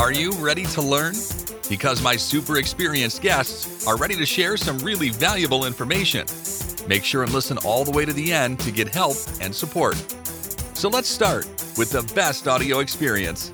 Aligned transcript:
Are 0.00 0.12
you 0.12 0.32
ready 0.40 0.64
to 0.64 0.80
learn? 0.80 1.12
Because 1.68 2.00
my 2.00 2.16
super 2.16 2.56
experienced 2.56 3.20
guests 3.20 3.86
are 3.86 3.98
ready 3.98 4.16
to 4.16 4.24
share 4.24 4.56
some 4.56 4.78
really 4.78 5.10
valuable 5.10 5.66
information. 5.66 6.24
Make 6.88 7.04
sure 7.04 7.22
and 7.22 7.30
listen 7.34 7.58
all 7.66 7.84
the 7.84 7.90
way 7.90 8.06
to 8.06 8.12
the 8.14 8.32
end 8.32 8.60
to 8.60 8.70
get 8.70 8.88
help 8.88 9.18
and 9.42 9.54
support. 9.54 9.96
So 10.72 10.88
let's 10.88 11.06
start 11.06 11.44
with 11.76 11.90
the 11.90 12.00
best 12.14 12.48
audio 12.48 12.78
experience. 12.78 13.52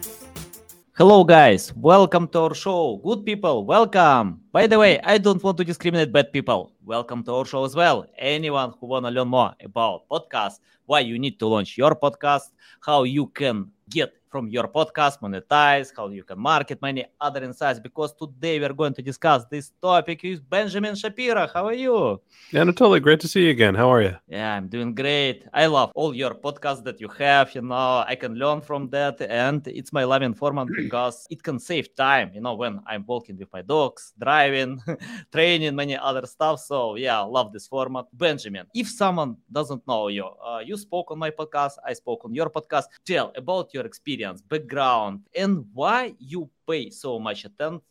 Hello, 0.92 1.24
guys. 1.24 1.74
Welcome 1.74 2.28
to 2.28 2.38
our 2.38 2.54
show. 2.54 3.01
Good 3.03 3.26
people, 3.26 3.67
welcome. 3.67 4.40
By 4.53 4.69
the 4.69 4.78
way, 4.78 5.01
I 5.01 5.19
don't 5.19 5.42
want 5.42 5.58
to 5.58 5.65
discriminate 5.65 6.13
bad 6.13 6.33
people. 6.33 6.71
Welcome 6.85 7.24
to 7.24 7.35
our 7.35 7.44
show 7.44 7.65
as 7.65 7.74
well. 7.74 8.06
Anyone 8.17 8.72
who 8.78 8.87
want 8.87 9.04
to 9.04 9.10
learn 9.10 9.26
more 9.26 9.53
about 9.65 10.08
podcasts, 10.08 10.60
why 10.85 11.01
you 11.01 11.19
need 11.19 11.40
to 11.40 11.49
launch 11.49 11.76
your 11.76 11.97
podcast, 11.97 12.53
how 12.81 13.03
you 13.03 13.26
can 13.26 13.72
get 13.90 14.15
from 14.37 14.48
your 14.50 14.68
podcast, 14.68 15.18
monetize, 15.22 15.88
how 15.96 16.09
you 16.09 16.23
can 16.23 16.38
market, 16.38 16.78
many 16.82 17.02
other 17.18 17.42
insights. 17.42 17.80
Because 17.80 18.12
today 18.12 18.58
we 18.58 18.66
are 18.66 18.74
going 18.74 18.92
to 18.92 19.00
discuss 19.00 19.46
this 19.46 19.72
topic 19.80 20.20
with 20.22 20.40
Benjamin 20.50 20.94
Shapiro. 20.94 21.46
How 21.54 21.64
are 21.70 21.78
you? 21.86 22.20
Anatoly, 22.52 23.00
great 23.00 23.20
to 23.20 23.28
see 23.28 23.44
you 23.44 23.50
again. 23.50 23.74
How 23.74 23.88
are 23.91 24.02
you? 24.02 24.14
Yeah, 24.28 24.52
I'm 24.56 24.68
doing 24.68 24.94
great. 24.94 25.46
I 25.54 25.64
love 25.77 25.91
all 25.94 26.12
your 26.14 26.34
podcasts 26.34 26.84
that 26.84 27.00
you 27.00 27.08
have. 27.18 27.54
You 27.54 27.62
know, 27.62 28.04
I 28.06 28.14
can 28.14 28.34
learn 28.34 28.60
from 28.60 28.91
that, 28.91 29.22
and 29.22 29.66
it's 29.68 29.91
my 29.94 30.04
loving 30.04 30.34
format 30.34 30.66
because 30.77 31.27
it 31.30 31.42
can 31.42 31.58
save 31.58 31.94
time. 31.94 32.30
You 32.34 32.42
know, 32.42 32.56
when 32.56 32.80
I'm 32.86 33.05
walking 33.06 33.38
with 33.38 33.50
my 33.55 33.62
dogs, 33.62 34.12
driving, 34.20 34.82
training, 35.32 35.74
many 35.74 35.96
other 35.96 36.27
stuff. 36.27 36.60
So 36.60 36.96
yeah, 36.96 37.22
I 37.22 37.24
love 37.24 37.55
this 37.55 37.66
format. 37.66 38.05
Benjamin, 38.12 38.66
if 38.74 38.86
someone 38.91 39.36
doesn't 39.50 39.82
know 39.88 40.08
you, 40.08 40.27
uh, 40.27 40.60
you 40.62 40.77
spoke 40.77 41.10
on 41.10 41.18
my 41.18 41.30
podcast, 41.30 41.77
I 41.86 41.94
spoke 41.94 42.27
on 42.27 42.34
your 42.34 42.50
podcast. 42.50 42.84
Tell 43.06 43.32
about 43.34 43.72
your 43.72 43.86
experience, 43.86 44.25
background, 44.34 45.20
and 45.34 45.64
why 45.72 46.14
you 46.18 46.50
pay 46.68 46.90
so 46.90 47.18
much 47.18 47.44
attention 47.44 47.82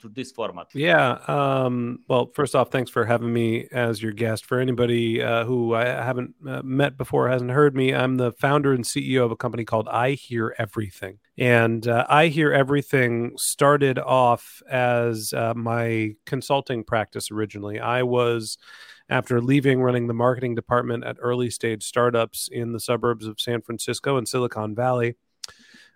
to 0.00 0.08
this 0.08 0.32
format. 0.32 0.68
Yeah. 0.74 1.18
Um, 1.26 2.00
well, 2.08 2.30
first 2.34 2.54
off, 2.54 2.70
thanks 2.70 2.90
for 2.90 3.04
having 3.04 3.32
me 3.32 3.68
as 3.72 4.02
your 4.02 4.12
guest. 4.12 4.44
For 4.44 4.58
anybody 4.58 5.22
uh, 5.22 5.44
who 5.44 5.74
I 5.74 5.86
haven't 5.86 6.34
uh, 6.46 6.62
met 6.62 6.96
before, 6.96 7.28
hasn't 7.28 7.50
heard 7.50 7.74
me, 7.74 7.94
I'm 7.94 8.16
the 8.16 8.32
founder 8.32 8.72
and 8.72 8.84
CEO 8.84 9.24
of 9.24 9.30
a 9.30 9.36
company 9.36 9.64
called 9.64 9.88
I 9.88 10.12
Hear 10.12 10.54
Everything. 10.58 11.18
And 11.38 11.86
uh, 11.88 12.06
I 12.08 12.28
Hear 12.28 12.52
Everything 12.52 13.32
started 13.36 13.98
off 13.98 14.62
as 14.70 15.32
uh, 15.32 15.54
my 15.54 16.16
consulting 16.26 16.84
practice 16.84 17.30
originally. 17.30 17.80
I 17.80 18.02
was 18.02 18.58
after 19.08 19.40
leaving 19.40 19.82
running 19.82 20.06
the 20.06 20.14
marketing 20.14 20.54
department 20.54 21.04
at 21.04 21.16
early 21.20 21.50
stage 21.50 21.82
startups 21.82 22.48
in 22.50 22.72
the 22.72 22.80
suburbs 22.80 23.26
of 23.26 23.40
San 23.40 23.60
Francisco 23.60 24.16
and 24.16 24.26
Silicon 24.26 24.74
Valley. 24.74 25.16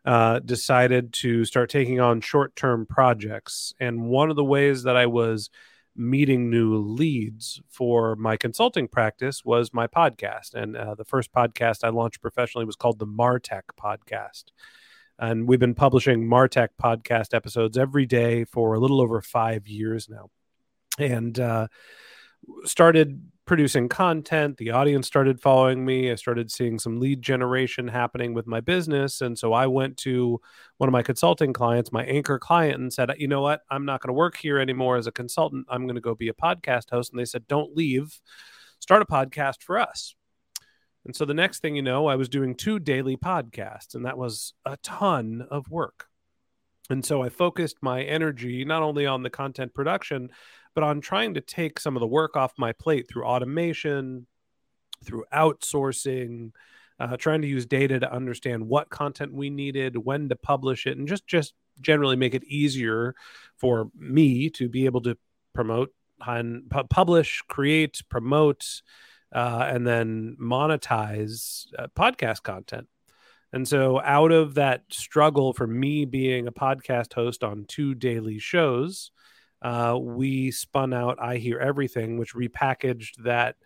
Uh, 0.06 0.38
decided 0.38 1.12
to 1.12 1.44
start 1.44 1.68
taking 1.68 1.98
on 1.98 2.20
short 2.20 2.54
term 2.54 2.86
projects. 2.86 3.74
And 3.80 4.04
one 4.04 4.30
of 4.30 4.36
the 4.36 4.44
ways 4.44 4.84
that 4.84 4.96
I 4.96 5.06
was 5.06 5.50
meeting 5.96 6.48
new 6.48 6.76
leads 6.76 7.60
for 7.68 8.14
my 8.14 8.36
consulting 8.36 8.86
practice 8.86 9.44
was 9.44 9.74
my 9.74 9.88
podcast. 9.88 10.54
And 10.54 10.76
uh, 10.76 10.94
the 10.94 11.04
first 11.04 11.32
podcast 11.32 11.82
I 11.82 11.88
launched 11.88 12.20
professionally 12.20 12.66
was 12.66 12.76
called 12.76 13.00
the 13.00 13.06
Martech 13.06 13.62
Podcast. 13.80 14.44
And 15.18 15.48
we've 15.48 15.58
been 15.58 15.74
publishing 15.74 16.28
Martech 16.28 16.68
podcast 16.80 17.34
episodes 17.34 17.76
every 17.76 18.06
day 18.06 18.44
for 18.44 18.74
a 18.74 18.78
little 18.78 19.00
over 19.00 19.20
five 19.20 19.66
years 19.66 20.08
now. 20.08 20.30
And 20.98 21.38
uh, 21.40 21.68
started 22.64 23.22
producing 23.46 23.88
content. 23.88 24.56
The 24.56 24.72
audience 24.72 25.06
started 25.06 25.40
following 25.40 25.84
me. 25.84 26.10
I 26.10 26.16
started 26.16 26.50
seeing 26.50 26.78
some 26.78 26.98
lead 26.98 27.22
generation 27.22 27.86
happening 27.86 28.34
with 28.34 28.46
my 28.46 28.60
business. 28.60 29.20
And 29.20 29.38
so 29.38 29.52
I 29.52 29.68
went 29.68 29.96
to 29.98 30.40
one 30.78 30.88
of 30.88 30.92
my 30.92 31.02
consulting 31.02 31.52
clients, 31.52 31.92
my 31.92 32.04
anchor 32.04 32.38
client, 32.38 32.80
and 32.80 32.92
said, 32.92 33.10
you 33.18 33.28
know 33.28 33.40
what? 33.40 33.62
I'm 33.70 33.84
not 33.84 34.02
going 34.02 34.08
to 34.08 34.18
work 34.18 34.36
here 34.36 34.58
anymore 34.58 34.96
as 34.96 35.06
a 35.06 35.12
consultant. 35.12 35.66
I'm 35.70 35.84
going 35.84 35.94
to 35.94 36.00
go 36.00 36.14
be 36.14 36.28
a 36.28 36.34
podcast 36.34 36.90
host. 36.90 37.12
And 37.12 37.20
they 37.20 37.24
said, 37.24 37.46
don't 37.46 37.76
leave, 37.76 38.20
start 38.80 39.02
a 39.02 39.06
podcast 39.06 39.62
for 39.62 39.78
us. 39.78 40.14
And 41.04 41.14
so 41.14 41.24
the 41.24 41.34
next 41.34 41.60
thing 41.60 41.76
you 41.76 41.82
know, 41.82 42.08
I 42.08 42.16
was 42.16 42.28
doing 42.28 42.56
two 42.56 42.80
daily 42.80 43.16
podcasts, 43.16 43.94
and 43.94 44.04
that 44.06 44.18
was 44.18 44.54
a 44.64 44.76
ton 44.78 45.46
of 45.52 45.70
work. 45.70 46.06
And 46.90 47.04
so 47.04 47.22
I 47.22 47.28
focused 47.28 47.76
my 47.80 48.02
energy 48.02 48.64
not 48.64 48.82
only 48.82 49.06
on 49.06 49.22
the 49.22 49.30
content 49.30 49.72
production, 49.72 50.30
but 50.76 50.84
on 50.84 51.00
trying 51.00 51.32
to 51.32 51.40
take 51.40 51.80
some 51.80 51.96
of 51.96 52.00
the 52.00 52.06
work 52.06 52.36
off 52.36 52.52
my 52.58 52.70
plate 52.70 53.08
through 53.08 53.24
automation, 53.24 54.26
through 55.02 55.24
outsourcing, 55.32 56.52
uh, 57.00 57.16
trying 57.16 57.40
to 57.40 57.48
use 57.48 57.64
data 57.64 57.98
to 57.98 58.12
understand 58.12 58.68
what 58.68 58.90
content 58.90 59.32
we 59.32 59.48
needed, 59.48 59.96
when 59.96 60.28
to 60.28 60.36
publish 60.36 60.86
it, 60.86 60.98
and 60.98 61.08
just 61.08 61.26
just 61.26 61.54
generally 61.80 62.14
make 62.14 62.34
it 62.34 62.44
easier 62.44 63.14
for 63.56 63.90
me 63.98 64.50
to 64.50 64.68
be 64.68 64.84
able 64.84 65.00
to 65.00 65.16
promote 65.54 65.94
and 66.26 66.68
pu- 66.68 66.84
publish, 66.84 67.42
create, 67.48 68.02
promote, 68.10 68.82
uh, 69.34 69.66
and 69.70 69.86
then 69.86 70.36
monetize 70.38 71.68
uh, 71.78 71.86
podcast 71.96 72.42
content. 72.42 72.86
And 73.50 73.66
so, 73.66 73.98
out 74.02 74.30
of 74.30 74.56
that 74.56 74.82
struggle 74.90 75.54
for 75.54 75.66
me 75.66 76.04
being 76.04 76.46
a 76.46 76.52
podcast 76.52 77.14
host 77.14 77.42
on 77.42 77.64
two 77.66 77.94
daily 77.94 78.38
shows, 78.38 79.10
uh, 79.62 79.98
we 80.00 80.50
spun 80.50 80.92
out 80.92 81.18
I 81.20 81.36
Hear 81.36 81.58
Everything, 81.58 82.18
which 82.18 82.34
repackaged 82.34 83.22
that 83.24 83.56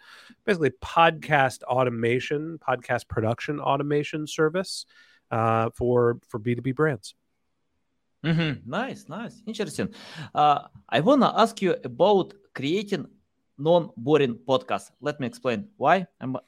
basically 0.45 0.71
podcast 0.71 1.62
automation, 1.65 2.59
podcast 2.59 3.09
production 3.09 3.61
automation 3.61 4.27
service 4.27 4.87
uh, 5.31 5.71
for 5.75 6.19
for 6.29 6.39
B 6.39 6.55
two 6.55 6.62
B 6.62 6.73
brands. 6.73 7.15
Mm-hmm. 8.25 8.71
Nice, 8.71 9.09
nice, 9.09 9.43
interesting. 9.47 9.95
Uh, 10.34 10.69
I 10.89 11.00
wanna 11.00 11.33
ask 11.37 11.61
you 11.62 11.77
about 11.84 12.34
creating 12.55 13.06
non-boring 13.59 14.39
podcast. 14.47 14.91
Let 15.00 15.21
me 15.21 15.27
explain 15.27 15.69
why 15.77 16.06
I'm 16.21 16.37
uh, 16.37 16.41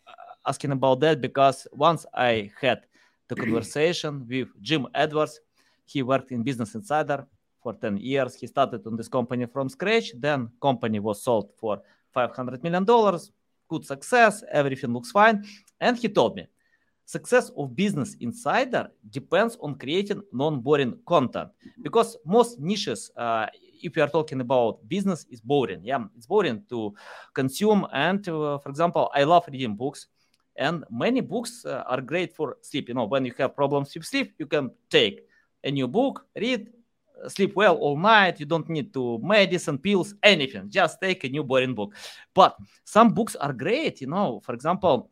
asking 0.47 0.73
about 0.73 1.01
that 1.01 1.21
because 1.21 1.67
once 1.73 2.07
I 2.15 2.51
had 2.61 2.83
the 3.29 3.37
conversation 3.37 4.27
with 4.29 4.49
Jim 4.61 4.87
Edwards, 4.95 5.41
he 5.85 6.03
worked 6.03 6.31
in 6.31 6.43
Business 6.43 6.75
Insider 6.75 7.27
for 7.63 7.75
10 7.75 7.99
years. 7.99 8.35
He 8.35 8.47
started 8.47 8.87
on 8.87 8.97
this 8.97 9.09
company 9.09 9.47
from 9.47 9.69
scratch. 9.69 10.13
Then 10.19 10.49
company 10.61 10.99
was 10.99 11.23
sold 11.23 11.53
for 11.59 11.83
500 12.13 12.63
million 12.63 12.85
dollars. 12.85 13.33
Good 13.69 13.85
success. 13.87 14.45
Everything 14.51 14.93
looks 14.93 15.11
fine. 15.11 15.45
And 15.81 15.97
he 15.97 16.09
told 16.09 16.37
me, 16.37 16.47
success 17.05 17.51
of 17.57 17.75
business 17.75 18.17
insider 18.21 18.89
depends 19.11 19.57
on 19.61 19.75
creating 19.75 20.23
non-boring 20.33 20.99
content 21.07 21.51
because 21.83 22.17
most 22.25 22.61
niches 22.61 23.11
uh, 23.17 23.47
if 23.83 23.97
you 23.97 24.03
are 24.03 24.09
talking 24.09 24.41
about 24.41 24.79
business 24.89 25.27
is 25.31 25.41
boring 25.41 25.81
yeah 25.83 26.03
it's 26.17 26.27
boring 26.27 26.63
to 26.69 26.95
consume 27.35 27.87
and 27.93 28.29
uh, 28.29 28.59
for 28.59 28.69
example 28.69 29.11
i 29.15 29.25
love 29.25 29.45
reading 29.51 29.75
books 29.75 30.07
and 30.57 30.85
many 30.91 31.21
books 31.21 31.65
uh, 31.67 31.83
are 31.87 32.01
great 32.01 32.35
for 32.35 32.57
sleep 32.63 32.89
you 32.89 32.95
know 32.95 33.05
when 33.05 33.25
you 33.25 33.33
have 33.37 33.57
problems 33.57 33.93
with 33.95 34.05
sleep 34.05 34.33
you 34.39 34.47
can 34.47 34.71
take 34.89 35.27
a 35.65 35.71
new 35.71 35.89
book 35.89 36.27
read 36.37 36.71
sleep 37.29 37.55
well 37.55 37.77
all 37.77 37.97
night. 37.97 38.41
You 38.41 38.47
don't 38.47 38.69
need 38.69 38.93
to 38.95 39.19
medicine, 39.23 39.79
pills, 39.79 40.15
anything. 40.23 40.69
Just 40.69 41.01
take 41.01 41.25
a 41.25 41.29
new 41.29 41.45
boring 41.45 41.75
book. 41.75 41.95
But 42.35 42.57
some 42.85 43.13
books 43.13 43.37
are 43.37 43.53
great. 43.53 44.01
You 44.01 44.09
know, 44.09 44.41
for 44.45 44.55
example, 44.55 45.11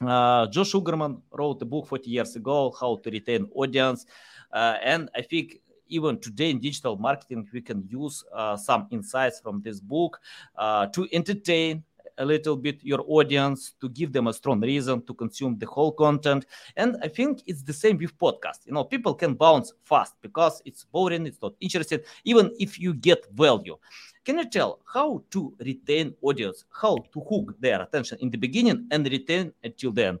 uh, 0.00 0.46
Joe 0.48 0.64
Sugarman 0.64 1.22
wrote 1.30 1.62
a 1.62 1.64
book 1.64 1.86
40 1.86 2.10
years 2.10 2.36
ago, 2.36 2.74
How 2.78 2.96
to 2.96 3.10
Retain 3.10 3.48
Audience. 3.54 4.06
Uh, 4.52 4.76
and 4.82 5.10
I 5.14 5.22
think 5.22 5.60
even 5.88 6.18
today 6.18 6.50
in 6.50 6.60
digital 6.60 6.96
marketing, 6.96 7.48
we 7.52 7.60
can 7.60 7.86
use 7.88 8.24
uh, 8.32 8.56
some 8.56 8.86
insights 8.90 9.40
from 9.40 9.60
this 9.62 9.80
book 9.80 10.20
uh, 10.56 10.86
to 10.86 11.06
entertain 11.12 11.84
a 12.18 12.24
little 12.24 12.56
bit 12.56 12.82
your 12.82 13.04
audience 13.08 13.74
to 13.80 13.88
give 13.88 14.12
them 14.12 14.26
a 14.26 14.32
strong 14.32 14.60
reason 14.60 15.02
to 15.06 15.14
consume 15.14 15.58
the 15.58 15.66
whole 15.66 15.92
content 15.92 16.46
and 16.76 16.96
i 17.02 17.08
think 17.08 17.42
it's 17.46 17.62
the 17.62 17.72
same 17.72 17.96
with 17.98 18.16
podcast 18.18 18.66
you 18.66 18.72
know 18.72 18.84
people 18.84 19.14
can 19.14 19.34
bounce 19.34 19.72
fast 19.84 20.14
because 20.22 20.62
it's 20.64 20.84
boring 20.84 21.26
it's 21.26 21.40
not 21.42 21.54
interesting 21.60 22.00
even 22.24 22.50
if 22.58 22.78
you 22.78 22.94
get 22.94 23.24
value 23.32 23.76
can 24.24 24.38
you 24.38 24.48
tell 24.48 24.80
how 24.92 25.22
to 25.30 25.54
retain 25.60 26.14
audience 26.22 26.64
how 26.70 26.96
to 27.12 27.20
hook 27.20 27.54
their 27.60 27.82
attention 27.82 28.18
in 28.20 28.30
the 28.30 28.38
beginning 28.38 28.86
and 28.90 29.06
retain 29.08 29.52
until 29.62 29.92
the 29.92 30.06
end 30.06 30.20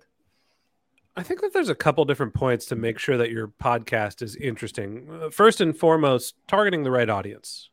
I 1.16 1.22
think 1.22 1.42
that 1.42 1.52
there's 1.52 1.68
a 1.68 1.76
couple 1.76 2.04
different 2.04 2.34
points 2.34 2.66
to 2.66 2.76
make 2.76 2.98
sure 2.98 3.16
that 3.16 3.30
your 3.30 3.46
podcast 3.46 4.20
is 4.20 4.34
interesting. 4.34 5.08
Uh, 5.08 5.30
first 5.30 5.60
and 5.60 5.76
foremost, 5.76 6.34
targeting 6.48 6.82
the 6.82 6.90
right 6.90 7.08
audience. 7.08 7.70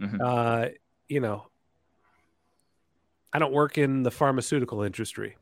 Mm-hmm. 0.00 0.20
Uh, 0.22 0.66
you 1.08 1.20
know, 1.20 1.47
I 3.32 3.38
don't 3.38 3.52
work 3.52 3.78
in 3.78 4.02
the 4.02 4.10
pharmaceutical 4.10 4.82
industry. 4.82 5.36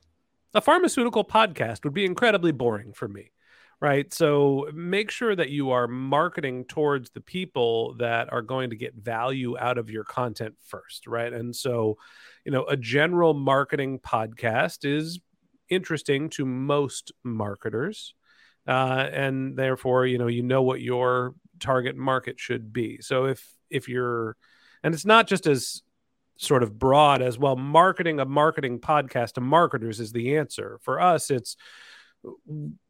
A 0.54 0.60
pharmaceutical 0.60 1.24
podcast 1.24 1.84
would 1.84 1.94
be 1.94 2.04
incredibly 2.04 2.52
boring 2.52 2.92
for 2.92 3.08
me, 3.08 3.30
right? 3.80 4.12
So 4.12 4.68
make 4.74 5.10
sure 5.10 5.36
that 5.36 5.50
you 5.50 5.70
are 5.70 5.86
marketing 5.86 6.64
towards 6.64 7.10
the 7.10 7.20
people 7.20 7.94
that 7.98 8.32
are 8.32 8.42
going 8.42 8.70
to 8.70 8.76
get 8.76 8.94
value 8.94 9.58
out 9.58 9.78
of 9.78 9.90
your 9.90 10.04
content 10.04 10.54
first, 10.64 11.06
right? 11.06 11.32
And 11.32 11.54
so, 11.54 11.98
you 12.44 12.52
know, 12.52 12.64
a 12.64 12.76
general 12.76 13.34
marketing 13.34 13.98
podcast 14.00 14.84
is 14.84 15.20
interesting 15.68 16.30
to 16.30 16.46
most 16.46 17.12
marketers. 17.22 18.14
Uh, 18.66 19.08
and 19.12 19.56
therefore, 19.56 20.06
you 20.06 20.18
know, 20.18 20.26
you 20.26 20.42
know 20.42 20.62
what 20.62 20.80
your 20.80 21.34
target 21.60 21.96
market 21.96 22.40
should 22.40 22.72
be. 22.72 23.00
So 23.00 23.26
if 23.26 23.46
if 23.70 23.88
you're 23.88 24.36
and 24.82 24.94
it's 24.94 25.04
not 25.04 25.26
just 25.26 25.46
as 25.46 25.82
sort 26.38 26.62
of 26.62 26.78
broad 26.78 27.22
as 27.22 27.38
well 27.38 27.56
marketing 27.56 28.20
a 28.20 28.24
marketing 28.24 28.78
podcast 28.78 29.32
to 29.32 29.40
marketers 29.40 30.00
is 30.00 30.12
the 30.12 30.36
answer. 30.36 30.78
For 30.82 31.00
us 31.00 31.30
it's 31.30 31.56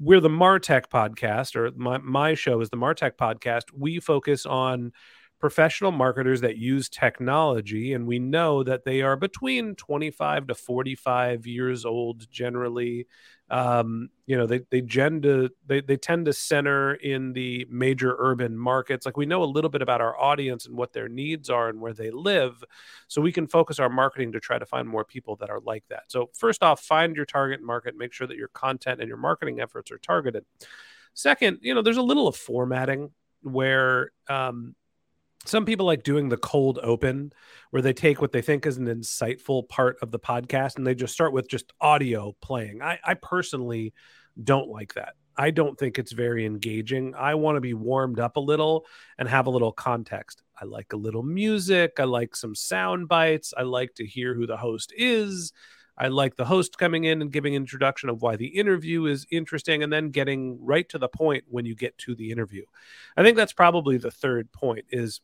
we're 0.01 0.21
the 0.21 0.29
Martech 0.29 0.87
podcast 0.89 1.57
or 1.57 1.71
my 1.77 1.99
my 1.99 2.35
show 2.35 2.61
is 2.61 2.71
the 2.71 2.77
Martech 2.77 3.13
podcast. 3.13 3.65
We 3.77 4.01
focus 4.01 4.47
on 4.47 4.93
professional 5.39 5.93
marketers 5.93 6.41
that 6.41 6.57
use 6.57 6.89
technology 6.89 7.93
and 7.93 8.07
we 8.07 8.19
know 8.19 8.63
that 8.63 8.85
they 8.85 9.03
are 9.03 9.17
between 9.17 9.75
25 9.75 10.47
to 10.47 10.55
45 10.55 11.47
years 11.47 11.85
old 11.85 12.31
generally 12.31 13.07
um, 13.49 14.11
you 14.27 14.37
know 14.37 14.47
they 14.47 14.61
they 14.71 14.81
tend 14.81 15.23
to 15.23 15.51
they, 15.67 15.81
they 15.81 15.97
tend 15.97 16.27
to 16.27 16.33
center 16.33 16.95
in 16.95 17.33
the 17.33 17.67
major 17.71 18.17
urban 18.19 18.57
markets. 18.59 19.07
Like 19.07 19.17
we 19.17 19.27
know 19.27 19.43
a 19.43 19.45
little 19.45 19.71
bit 19.71 19.83
about 19.83 20.01
our 20.01 20.19
audience 20.21 20.67
and 20.67 20.77
what 20.77 20.93
their 20.93 21.09
needs 21.09 21.49
are 21.49 21.69
and 21.69 21.81
where 21.81 21.93
they 21.93 22.11
live 22.11 22.63
so 23.07 23.21
we 23.21 23.33
can 23.33 23.47
focus 23.47 23.79
our 23.79 23.89
marketing 23.89 24.33
to 24.33 24.41
try 24.41 24.59
to 24.59 24.67
find 24.67 24.89
more 24.89 25.05
people 25.05 25.37
that 25.37 25.51
are 25.51 25.61
like 25.61 25.85
that. 25.91 26.05
So 26.09 26.31
first 26.37 26.63
off 26.63 26.81
find 26.81 27.15
your 27.15 27.25
target 27.25 27.63
market 27.63 27.97
make 27.97 28.13
sure 28.13 28.27
that 28.27 28.37
your 28.37 28.49
content 28.49 29.01
and 29.01 29.09
your 29.09 29.19
marketing 29.19 29.61
efforts 29.61 29.93
are 29.93 29.99
targeted. 29.99 30.45
Second 31.15 31.59
you 31.63 31.75
know 31.75 31.83
there's 31.83 31.97
a 31.97 32.03
little 32.03 32.27
of 32.27 32.37
formatting 32.37 33.11
where 33.43 34.11
um, 34.29 34.75
some 35.49 35.65
people 35.65 35.87
like 35.87 36.03
doing 36.03 36.29
the 36.29 36.37
cold 36.37 36.79
open 36.83 37.33
where 37.71 37.83
they 37.83 37.93
take 37.93 38.21
what 38.21 38.33
they 38.33 38.43
think 38.43 38.67
is 38.67 38.77
an 38.77 38.87
insightful 38.87 39.69
part 39.69 39.97
of 40.03 40.11
the 40.11 40.19
podcast 40.19 40.77
and 40.77 40.87
they 40.87 40.95
just 40.95 41.15
start 41.15 41.33
with 41.33 41.49
just 41.49 41.73
audio 41.81 42.35
playing. 42.41 42.83
I, 42.83 42.99
I 43.05 43.15
personally 43.15 43.93
don't 44.43 44.69
like 44.69 44.95
that. 44.95 45.15
I 45.39 45.51
don't 45.51 45.79
think 45.79 45.99
it's 45.99 46.13
very 46.13 46.47
engaging. 46.47 47.15
I 47.15 47.35
want 47.35 47.57
to 47.57 47.61
be 47.61 47.75
warmed 47.75 48.19
up 48.19 48.37
a 48.37 48.41
little 48.41 48.87
and 49.19 49.29
have 49.29 49.47
a 49.47 49.51
little 49.51 49.73
context. 49.73 50.43
I 50.61 50.65
like 50.65 50.93
a 50.93 50.97
little 50.97 51.23
music. 51.23 51.95
I 51.99 52.05
like 52.05 52.35
some 52.35 52.55
sound 52.55 53.09
bites. 53.09 53.53
I 53.57 53.63
like 53.63 53.95
to 53.97 54.07
hear 54.07 54.35
who 54.35 54.47
the 54.47 54.57
host 54.57 54.93
is. 54.97 55.53
I 55.99 56.09
like 56.09 56.37
the 56.37 56.45
host 56.45 56.79
coming 56.79 57.05
in 57.05 57.23
and 57.23 57.33
giving 57.33 57.55
an 57.55 57.63
introduction 57.63 58.09
of 58.09 58.21
why 58.21 58.37
the 58.37 58.47
interview 58.47 59.07
is 59.07 59.27
interesting 59.31 59.83
and 59.83 59.93
then 59.93 60.11
getting 60.11 60.59
right 60.63 60.89
to 60.91 60.99
the 60.99 61.09
point 61.09 61.45
when 61.49 61.65
you 61.65 61.75
get 61.75 61.97
to 61.99 62.15
the 62.15 62.31
interview. 62.31 62.65
I 63.17 63.23
think 63.23 63.37
that's 63.37 63.55
probably 63.55 63.97
the 63.97 64.11
third 64.11 64.53
point 64.53 64.87
is 64.91 65.21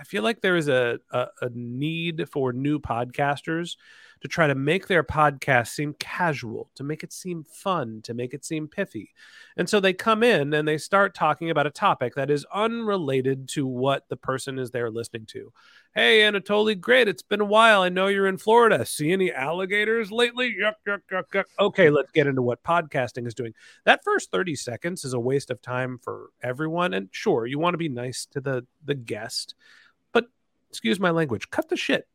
I 0.00 0.04
feel 0.04 0.22
like 0.22 0.40
there 0.40 0.56
is 0.56 0.68
a, 0.68 0.98
a, 1.10 1.26
a 1.42 1.50
need 1.52 2.26
for 2.30 2.54
new 2.54 2.78
podcasters 2.78 3.76
to 4.22 4.28
try 4.28 4.46
to 4.46 4.54
make 4.54 4.86
their 4.86 5.02
podcast 5.02 5.68
seem 5.68 5.94
casual, 5.98 6.70
to 6.74 6.82
make 6.82 7.02
it 7.02 7.12
seem 7.12 7.44
fun, 7.44 8.00
to 8.04 8.14
make 8.14 8.32
it 8.32 8.44
seem 8.44 8.66
pithy. 8.66 9.10
And 9.58 9.68
so 9.68 9.78
they 9.78 9.92
come 9.92 10.22
in 10.22 10.54
and 10.54 10.66
they 10.66 10.78
start 10.78 11.14
talking 11.14 11.50
about 11.50 11.66
a 11.66 11.70
topic 11.70 12.14
that 12.14 12.30
is 12.30 12.46
unrelated 12.52 13.48
to 13.50 13.66
what 13.66 14.08
the 14.08 14.16
person 14.16 14.58
is 14.58 14.70
there 14.70 14.90
listening 14.90 15.26
to. 15.26 15.52
Hey, 15.94 16.20
Anatoly, 16.20 16.80
great. 16.80 17.08
It's 17.08 17.22
been 17.22 17.40
a 17.40 17.46
while. 17.46 17.82
I 17.82 17.88
know 17.90 18.06
you're 18.06 18.26
in 18.26 18.38
Florida. 18.38 18.86
See 18.86 19.10
any 19.12 19.32
alligators 19.32 20.10
lately? 20.10 20.54
Yuck, 20.58 20.74
yuck, 20.86 21.00
yuck, 21.10 21.24
yuck. 21.34 21.44
Okay, 21.58 21.90
let's 21.90 22.12
get 22.12 22.26
into 22.26 22.42
what 22.42 22.62
podcasting 22.62 23.26
is 23.26 23.34
doing. 23.34 23.52
That 23.84 24.04
first 24.04 24.30
30 24.30 24.54
seconds 24.54 25.04
is 25.04 25.12
a 25.12 25.20
waste 25.20 25.50
of 25.50 25.60
time 25.60 25.98
for 26.02 26.30
everyone. 26.42 26.94
And 26.94 27.08
sure, 27.10 27.46
you 27.46 27.58
want 27.58 27.74
to 27.74 27.78
be 27.78 27.88
nice 27.88 28.26
to 28.32 28.40
the, 28.40 28.66
the 28.84 28.94
guest 28.94 29.54
excuse 30.70 30.98
my 30.98 31.10
language, 31.10 31.50
cut 31.50 31.68
the 31.68 31.76
shit. 31.76 32.06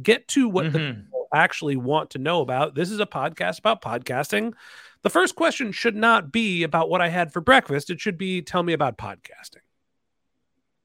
Get 0.00 0.28
to 0.28 0.48
what 0.48 0.66
mm-hmm. 0.66 0.72
the 0.72 0.94
people 0.94 1.28
actually 1.34 1.76
want 1.76 2.10
to 2.10 2.18
know 2.18 2.40
about. 2.40 2.74
This 2.74 2.90
is 2.90 3.00
a 3.00 3.06
podcast 3.06 3.58
about 3.58 3.82
podcasting. 3.82 4.54
The 5.02 5.10
first 5.10 5.34
question 5.34 5.72
should 5.72 5.96
not 5.96 6.32
be 6.32 6.62
about 6.62 6.88
what 6.88 7.00
I 7.00 7.08
had 7.08 7.32
for 7.32 7.40
breakfast. 7.40 7.90
It 7.90 8.00
should 8.00 8.16
be 8.16 8.40
tell 8.40 8.62
me 8.62 8.72
about 8.72 8.96
podcasting. 8.96 9.64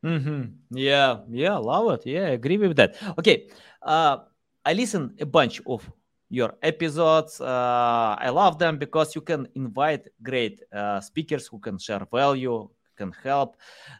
Mm-hmm. 0.03 0.77
Yeah, 0.77 1.19
yeah, 1.29 1.57
love 1.57 1.91
it. 1.99 2.05
Yeah, 2.05 2.21
I 2.27 2.29
agree 2.29 2.57
with 2.57 2.77
that. 2.77 2.95
Okay, 3.17 3.49
uh, 3.81 4.17
I 4.65 4.73
listen 4.73 5.15
a 5.19 5.25
bunch 5.25 5.61
of 5.65 5.89
your 6.29 6.55
episodes. 6.61 7.39
Uh, 7.39 8.15
I 8.19 8.29
love 8.29 8.59
them 8.59 8.77
because 8.77 9.15
you 9.15 9.21
can 9.21 9.47
invite 9.55 10.07
great 10.21 10.61
uh, 10.73 10.99
speakers 10.99 11.47
who 11.47 11.59
can 11.59 11.77
share 11.77 12.05
value, 12.11 12.69
can 12.97 13.13
help. 13.23 13.57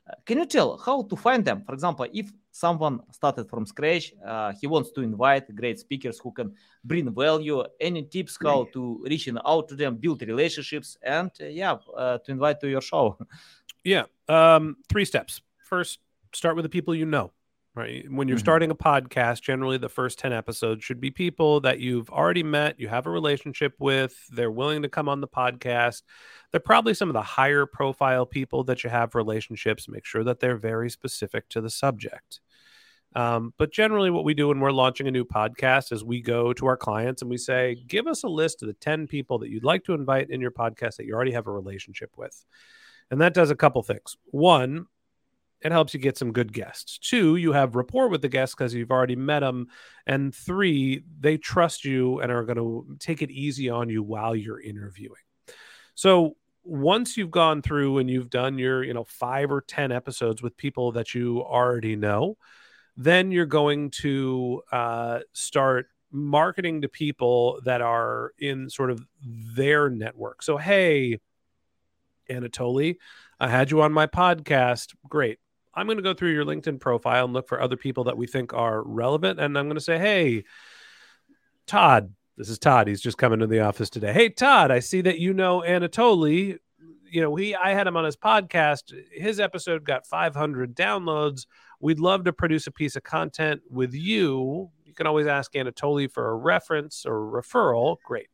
Uh, 0.09 0.13
can 0.25 0.39
you 0.39 0.45
tell 0.45 0.77
how 0.77 1.03
to 1.03 1.15
find 1.15 1.45
them? 1.45 1.63
For 1.65 1.73
example, 1.73 2.07
if 2.13 2.31
someone 2.57 3.00
started 3.12 3.48
from 3.50 3.65
scratch, 3.65 4.13
uh, 4.25 4.51
he 4.59 4.65
wants 4.68 4.92
to 4.92 5.01
invite 5.01 5.54
great 5.56 5.80
speakers 5.80 6.19
who 6.19 6.31
can 6.31 6.54
bring 6.83 7.13
value. 7.13 7.63
Any 7.80 8.04
tips 8.04 8.38
how 8.42 8.68
to 8.74 9.04
reaching 9.04 9.38
out 9.45 9.68
to 9.69 9.75
them, 9.75 9.98
build 9.98 10.21
relationships, 10.21 10.98
and 11.04 11.30
uh, 11.39 11.45
yeah, 11.45 11.77
uh, 11.95 12.18
to 12.19 12.31
invite 12.31 12.59
to 12.62 12.68
your 12.68 12.81
show? 12.81 13.18
Yeah, 13.83 14.04
um, 14.27 14.75
three 14.89 15.06
steps. 15.06 15.39
First, 15.63 16.00
start 16.33 16.57
with 16.57 16.63
the 16.63 16.69
people 16.69 16.94
you 16.94 17.06
know 17.06 17.31
right? 17.77 18.12
When 18.12 18.27
you're 18.27 18.38
mm-hmm. 18.38 18.44
starting 18.44 18.71
a 18.71 18.75
podcast, 18.75 19.42
generally 19.42 19.77
the 19.77 19.88
first 19.88 20.18
10 20.18 20.33
episodes 20.33 20.83
should 20.83 21.00
be 21.00 21.12
people 21.12 21.62
that 21.62 21.80
you've 21.80 22.09
already 22.09 22.42
met, 22.42 22.80
you 22.80 22.88
have 22.88 23.06
a 23.06 23.12
relationship 23.12 23.75
with, 23.80 24.18
they're 24.31 24.51
willing 24.51 24.81
to 24.81 24.89
come 24.89 25.07
on 25.07 25.21
the 25.21 25.27
podcast. 25.27 26.01
They're 26.51 26.59
probably 26.59 26.95
some 26.95 27.07
of 27.07 27.13
the 27.13 27.21
higher 27.21 27.68
profile 27.68 28.25
people 28.25 28.63
that 28.63 28.83
you 28.83 28.89
have 28.89 29.13
relationships. 29.13 29.88
Make 29.88 30.06
sure 30.06 30.24
that 30.24 30.39
they're 30.39 30.57
very 30.57 30.89
specific 30.89 31.48
to 31.50 31.62
the 31.62 31.69
subject. 31.69 32.42
Um, 33.17 33.51
but 33.57 33.71
generally, 33.71 34.11
what 34.11 34.25
we 34.25 34.35
do 34.35 34.49
when 34.49 34.59
we're 34.59 34.71
launching 34.71 35.07
a 35.07 35.11
new 35.11 35.25
podcast 35.25 35.91
is 35.91 36.03
we 36.03 36.21
go 36.21 36.53
to 36.53 36.67
our 36.67 36.77
clients 36.77 37.23
and 37.23 37.31
we 37.31 37.37
say, 37.37 37.75
give 37.87 38.05
us 38.05 38.21
a 38.21 38.27
list 38.27 38.61
of 38.61 38.67
the 38.67 38.75
10 38.75 39.07
people 39.07 39.39
that 39.39 39.49
you'd 39.49 39.63
like 39.63 39.83
to 39.85 39.95
invite 39.95 40.29
in 40.29 40.39
your 40.39 40.51
podcast 40.51 40.97
that 40.97 41.07
you 41.07 41.15
already 41.15 41.31
have 41.31 41.47
a 41.47 41.51
relationship 41.51 42.11
with. 42.15 42.45
And 43.09 43.19
that 43.21 43.33
does 43.33 43.49
a 43.49 43.55
couple 43.55 43.81
things. 43.81 44.17
One, 44.25 44.85
it 45.61 45.71
helps 45.71 45.95
you 45.95 45.99
get 45.99 46.15
some 46.15 46.31
good 46.31 46.53
guests. 46.53 46.99
Two, 46.99 47.37
you 47.37 47.53
have 47.53 47.75
rapport 47.75 48.07
with 48.07 48.21
the 48.21 48.29
guests 48.29 48.53
because 48.53 48.75
you've 48.75 48.91
already 48.91 49.15
met 49.15 49.39
them. 49.39 49.69
And 50.05 50.35
three, 50.35 51.03
they 51.19 51.37
trust 51.37 51.85
you 51.85 52.19
and 52.19 52.31
are 52.31 52.43
going 52.43 52.57
to 52.57 52.97
take 52.99 53.23
it 53.23 53.31
easy 53.31 53.67
on 53.67 53.89
you 53.89 54.03
while 54.03 54.35
you're 54.35 54.61
interviewing. 54.61 55.15
So 55.95 56.35
once 56.63 57.17
you've 57.17 57.31
gone 57.31 57.63
through 57.63 57.97
and 57.97 58.11
you've 58.11 58.29
done 58.29 58.59
your, 58.59 58.83
you 58.83 58.93
know, 58.93 59.05
five 59.05 59.51
or 59.51 59.61
10 59.61 59.91
episodes 59.91 60.43
with 60.43 60.55
people 60.55 60.91
that 60.91 61.15
you 61.15 61.41
already 61.41 61.95
know, 61.95 62.37
then 62.97 63.31
you're 63.31 63.45
going 63.45 63.91
to 63.91 64.63
uh, 64.71 65.19
start 65.31 65.88
marketing 66.11 66.81
to 66.81 66.89
people 66.89 67.61
that 67.63 67.81
are 67.81 68.33
in 68.39 68.69
sort 68.69 68.89
of 68.89 69.05
their 69.21 69.89
network. 69.89 70.41
So, 70.41 70.57
hey, 70.57 71.19
Anatoly, 72.29 72.97
I 73.39 73.47
had 73.49 73.71
you 73.71 73.81
on 73.81 73.94
my 73.94 74.07
podcast. 74.07 74.95
Great. 75.07 75.39
I'm 75.73 75.85
going 75.85 75.97
to 75.97 76.04
go 76.04 76.16
through 76.16 76.33
your 76.33 76.44
LinkedIn 76.44 76.80
profile 76.80 77.25
and 77.25 77.33
look 77.33 77.47
for 77.47 77.61
other 77.61 77.77
people 77.77 78.06
that 78.06 78.18
we 78.18 78.25
think 78.25 78.51
are 78.51 78.81
relevant. 78.81 79.39
And 79.39 79.57
I'm 79.57 79.68
going 79.68 79.75
to 79.75 79.81
say, 79.81 79.99
hey, 79.99 80.44
Todd, 81.68 82.11
this 82.35 82.49
is 82.49 82.57
Todd. 82.57 82.87
He's 82.87 83.01
just 83.01 83.19
coming 83.19 83.39
to 83.39 83.47
the 83.47 83.59
office 83.59 83.92
today. 83.92 84.11
Hey, 84.11 84.30
Todd, 84.30 84.71
I 84.71 84.80
see 84.80 85.01
that 85.01 85.19
you 85.19 85.33
know 85.33 85.61
Anatoly. 85.61 86.57
You 87.09 87.21
know, 87.21 87.35
he 87.35 87.56
I 87.56 87.73
had 87.73 87.87
him 87.87 87.97
on 87.97 88.06
his 88.06 88.16
podcast. 88.16 88.94
His 89.11 89.40
episode 89.40 89.83
got 89.83 90.06
500 90.07 90.76
downloads. 90.76 91.45
We'd 91.80 91.99
love 91.99 92.23
to 92.26 92.33
produce 92.33 92.68
a 92.68 92.71
piece 92.71 92.95
of 92.95 93.04
content 93.04 93.61
with 93.69 93.94
you. 93.94 94.69
You 94.83 94.94
can 94.94 95.07
always 95.07 95.28
ask 95.28 95.54
Anatoly 95.54 96.11
for 96.11 96.30
a 96.30 96.35
reference 96.35 97.06
or 97.06 97.19
referral. 97.19 97.97
Great. 98.06 98.28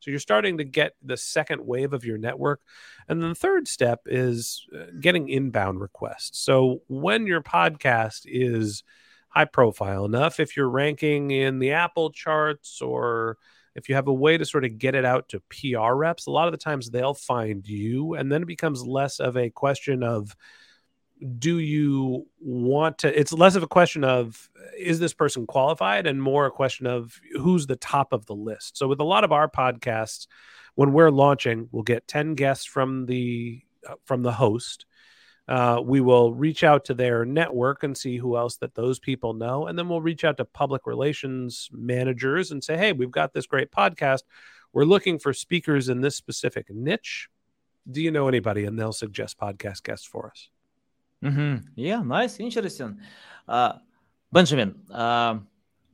So 0.00 0.10
you're 0.10 0.20
starting 0.20 0.58
to 0.58 0.64
get 0.64 0.94
the 1.02 1.16
second 1.16 1.64
wave 1.66 1.92
of 1.92 2.04
your 2.04 2.18
network. 2.18 2.60
And 3.08 3.22
then 3.22 3.30
the 3.30 3.34
third 3.34 3.68
step 3.68 4.00
is 4.06 4.66
uh, 4.74 4.86
getting 4.98 5.28
inbound 5.28 5.80
requests. 5.80 6.40
So 6.40 6.80
when 6.88 7.26
your 7.26 7.42
podcast 7.42 8.22
is 8.24 8.82
high 9.28 9.44
profile 9.44 10.04
enough, 10.06 10.40
if 10.40 10.56
you're 10.56 10.70
ranking 10.70 11.30
in 11.30 11.58
the 11.58 11.72
Apple 11.72 12.10
charts 12.10 12.80
or 12.80 13.36
if 13.74 13.88
you 13.88 13.94
have 13.94 14.08
a 14.08 14.12
way 14.12 14.36
to 14.36 14.44
sort 14.44 14.64
of 14.64 14.78
get 14.78 14.94
it 14.94 15.04
out 15.04 15.28
to 15.28 15.40
PR 15.48 15.94
reps, 15.94 16.26
a 16.26 16.30
lot 16.30 16.48
of 16.48 16.52
the 16.52 16.58
times 16.58 16.90
they'll 16.90 17.14
find 17.14 17.66
you. 17.66 18.14
And 18.14 18.30
then 18.30 18.42
it 18.42 18.46
becomes 18.46 18.84
less 18.84 19.20
of 19.20 19.36
a 19.36 19.50
question 19.50 20.02
of, 20.02 20.36
do 21.38 21.58
you 21.58 22.26
want 22.40 22.98
to 22.98 23.18
it's 23.18 23.32
less 23.32 23.54
of 23.54 23.62
a 23.62 23.68
question 23.68 24.04
of 24.04 24.48
is 24.78 24.98
this 24.98 25.12
person 25.12 25.46
qualified 25.46 26.06
and 26.06 26.22
more 26.22 26.46
a 26.46 26.50
question 26.50 26.86
of 26.86 27.20
who's 27.38 27.66
the 27.66 27.76
top 27.76 28.14
of 28.14 28.24
the 28.24 28.34
list 28.34 28.78
so 28.78 28.88
with 28.88 29.00
a 29.00 29.04
lot 29.04 29.22
of 29.22 29.30
our 29.30 29.46
podcasts 29.46 30.26
when 30.76 30.92
we're 30.92 31.10
launching 31.10 31.68
we'll 31.72 31.82
get 31.82 32.08
10 32.08 32.36
guests 32.36 32.64
from 32.64 33.04
the 33.04 33.60
uh, 33.86 33.96
from 34.06 34.22
the 34.22 34.32
host 34.32 34.86
uh, 35.50 35.82
we 35.84 36.00
will 36.00 36.32
reach 36.32 36.64
out 36.64 36.86
to 36.86 36.94
their 36.94 37.26
network 37.26 37.82
and 37.82 37.98
see 37.98 38.16
who 38.16 38.36
else 38.36 38.56
that 38.56 38.74
those 38.74 38.98
people 38.98 39.34
know 39.34 39.66
and 39.66 39.78
then 39.78 39.88
we'll 39.88 40.00
reach 40.00 40.24
out 40.24 40.38
to 40.38 40.44
public 40.44 40.86
relations 40.86 41.68
managers 41.72 42.50
and 42.50 42.64
say 42.64 42.76
hey 42.76 42.92
we've 42.92 43.10
got 43.10 43.34
this 43.34 43.46
great 43.46 43.70
podcast 43.70 44.22
we're 44.72 44.84
looking 44.84 45.18
for 45.18 45.32
speakers 45.34 45.88
in 45.88 46.00
this 46.00 46.16
specific 46.16 46.70
niche 46.70 47.28
do 47.90 48.00
you 48.00 48.10
know 48.10 48.28
anybody 48.28 48.64
and 48.64 48.78
they'll 48.78 48.92
suggest 48.92 49.38
podcast 49.38 49.82
guests 49.82 50.06
for 50.06 50.30
us 50.30 50.48
Mm-hmm. 51.22 51.56
Yeah, 51.76 52.00
nice, 52.02 52.40
interesting. 52.40 52.98
Uh, 53.46 53.74
Benjamin, 54.32 54.74
uh, 54.92 55.38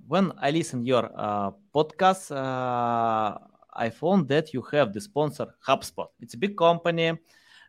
when 0.06 0.32
I 0.40 0.50
listen 0.50 0.86
your 0.86 1.10
uh, 1.14 1.50
podcast, 1.75 2.30
uh, 2.30 3.38
I 3.72 3.90
found 3.90 4.28
that 4.28 4.54
you 4.54 4.62
have 4.70 4.92
the 4.92 5.00
sponsor 5.00 5.48
HubSpot. 5.66 6.08
It's 6.20 6.34
a 6.34 6.38
big 6.38 6.56
company. 6.56 7.18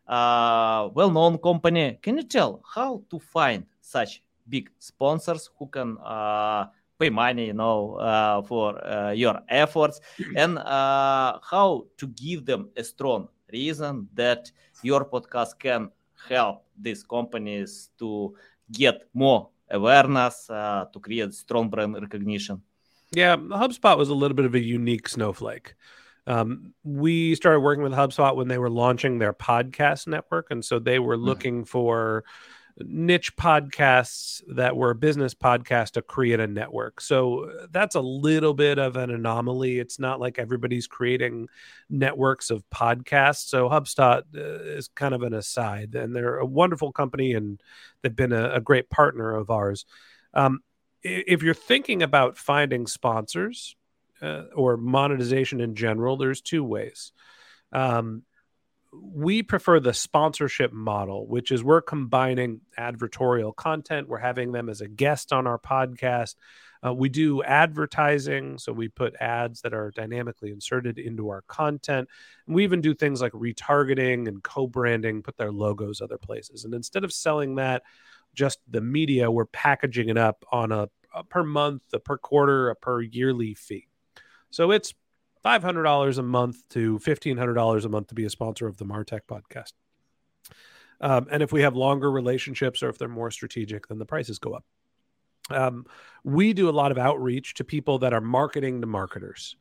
Uh, 0.08 0.88
well-known 0.94 1.38
company. 1.38 1.98
Can 2.02 2.16
you 2.16 2.24
tell 2.24 2.62
how 2.74 3.02
to 3.10 3.18
find 3.18 3.64
such 3.80 4.22
big 4.48 4.70
sponsors 4.78 5.50
who 5.58 5.66
can 5.66 5.98
uh, 5.98 6.66
pay 6.98 7.10
money, 7.10 7.46
you 7.46 7.52
know, 7.52 7.94
uh, 7.96 8.42
for 8.42 8.84
uh, 8.84 9.12
your 9.12 9.40
efforts, 9.48 10.00
and 10.34 10.58
uh, 10.58 11.38
how 11.42 11.86
to 11.96 12.06
give 12.08 12.44
them 12.44 12.70
a 12.76 12.82
strong 12.82 13.28
reason 13.52 14.08
that 14.14 14.50
your 14.82 15.04
podcast 15.04 15.58
can 15.58 15.90
help 16.28 16.64
these 16.80 17.02
companies 17.02 17.90
to 17.98 18.34
get 18.72 19.08
more 19.14 19.48
awareness, 19.70 20.50
uh, 20.50 20.86
to 20.92 20.98
create 21.00 21.32
strong 21.34 21.68
brand 21.68 21.94
recognition. 21.94 22.60
Yeah, 23.12 23.36
HubSpot 23.36 23.96
was 23.96 24.08
a 24.08 24.14
little 24.14 24.34
bit 24.34 24.44
of 24.44 24.54
a 24.54 24.60
unique 24.60 25.08
snowflake. 25.08 25.74
Um, 26.28 26.74
we 26.84 27.34
started 27.34 27.60
working 27.60 27.82
with 27.82 27.92
HubSpot 27.92 28.36
when 28.36 28.48
they 28.48 28.58
were 28.58 28.68
launching 28.68 29.18
their 29.18 29.32
podcast 29.32 30.06
network, 30.06 30.48
and 30.50 30.62
so 30.64 30.78
they 30.78 30.98
were 30.98 31.16
mm-hmm. 31.16 31.24
looking 31.24 31.64
for 31.64 32.24
niche 32.80 33.34
podcasts 33.34 34.42
that 34.54 34.76
were 34.76 34.90
a 34.90 34.94
business 34.94 35.34
podcast 35.34 35.92
to 35.92 36.02
create 36.02 36.38
a 36.38 36.46
network. 36.46 37.00
So 37.00 37.44
uh, 37.44 37.66
that's 37.70 37.94
a 37.94 38.00
little 38.00 38.54
bit 38.54 38.78
of 38.78 38.96
an 38.96 39.10
anomaly. 39.10 39.78
It's 39.78 39.98
not 39.98 40.20
like 40.20 40.38
everybody's 40.38 40.86
creating 40.86 41.48
networks 41.90 42.50
of 42.50 42.62
podcasts. 42.70 43.48
So 43.48 43.68
HubSpot 43.68 44.22
uh, 44.36 44.62
is 44.76 44.88
kind 44.88 45.14
of 45.14 45.22
an 45.22 45.34
aside, 45.34 45.94
and 45.94 46.14
they're 46.14 46.38
a 46.38 46.46
wonderful 46.46 46.92
company 46.92 47.32
and 47.32 47.60
they've 48.02 48.14
been 48.14 48.32
a, 48.32 48.52
a 48.54 48.60
great 48.60 48.90
partner 48.90 49.34
of 49.34 49.50
ours. 49.50 49.84
Um, 50.34 50.60
if 51.02 51.42
you're 51.42 51.54
thinking 51.54 52.02
about 52.02 52.36
finding 52.36 52.86
sponsors 52.86 53.76
uh, 54.22 54.44
or 54.54 54.76
monetization 54.76 55.60
in 55.60 55.74
general, 55.74 56.16
there's 56.16 56.40
two 56.40 56.64
ways. 56.64 57.12
Um, 57.72 58.22
we 58.92 59.42
prefer 59.42 59.80
the 59.80 59.92
sponsorship 59.92 60.72
model, 60.72 61.26
which 61.26 61.50
is 61.50 61.62
we're 61.62 61.82
combining 61.82 62.62
advertorial 62.78 63.54
content. 63.54 64.08
We're 64.08 64.18
having 64.18 64.52
them 64.52 64.68
as 64.68 64.80
a 64.80 64.88
guest 64.88 65.32
on 65.32 65.46
our 65.46 65.58
podcast. 65.58 66.36
Uh, 66.84 66.94
we 66.94 67.08
do 67.08 67.42
advertising, 67.42 68.56
so 68.58 68.72
we 68.72 68.88
put 68.88 69.14
ads 69.20 69.62
that 69.62 69.74
are 69.74 69.90
dynamically 69.90 70.50
inserted 70.50 70.98
into 70.98 71.28
our 71.28 71.42
content. 71.42 72.08
And 72.46 72.54
we 72.54 72.64
even 72.64 72.80
do 72.80 72.94
things 72.94 73.20
like 73.20 73.32
retargeting 73.32 74.28
and 74.28 74.42
co 74.42 74.66
branding, 74.66 75.22
put 75.22 75.36
their 75.36 75.52
logos 75.52 76.00
other 76.00 76.18
places. 76.18 76.64
And 76.64 76.72
instead 76.72 77.04
of 77.04 77.12
selling 77.12 77.56
that 77.56 77.82
just 78.34 78.60
the 78.68 78.80
media, 78.80 79.30
we're 79.30 79.46
packaging 79.46 80.08
it 80.08 80.18
up 80.18 80.44
on 80.52 80.70
a, 80.70 80.88
a 81.14 81.24
per 81.24 81.42
month, 81.42 81.82
a 81.92 81.98
per 81.98 82.16
quarter, 82.16 82.70
a 82.70 82.76
per 82.76 83.00
yearly 83.02 83.54
fee. 83.54 83.87
So 84.50 84.70
it's 84.70 84.94
$500 85.44 86.18
a 86.18 86.22
month 86.22 86.68
to 86.70 86.98
$1,500 86.98 87.84
a 87.84 87.88
month 87.88 88.08
to 88.08 88.14
be 88.14 88.24
a 88.24 88.30
sponsor 88.30 88.66
of 88.66 88.76
the 88.76 88.84
Martech 88.84 89.20
podcast. 89.28 89.72
Um, 91.00 91.28
and 91.30 91.42
if 91.42 91.52
we 91.52 91.62
have 91.62 91.76
longer 91.76 92.10
relationships 92.10 92.82
or 92.82 92.88
if 92.88 92.98
they're 92.98 93.08
more 93.08 93.30
strategic, 93.30 93.86
then 93.86 93.98
the 93.98 94.06
prices 94.06 94.38
go 94.38 94.52
up. 94.54 94.64
Um, 95.50 95.86
we 96.24 96.52
do 96.52 96.68
a 96.68 96.70
lot 96.70 96.90
of 96.90 96.98
outreach 96.98 97.54
to 97.54 97.64
people 97.64 97.98
that 98.00 98.12
are 98.12 98.20
marketing 98.20 98.80
to 98.80 98.86
marketers. 98.86 99.56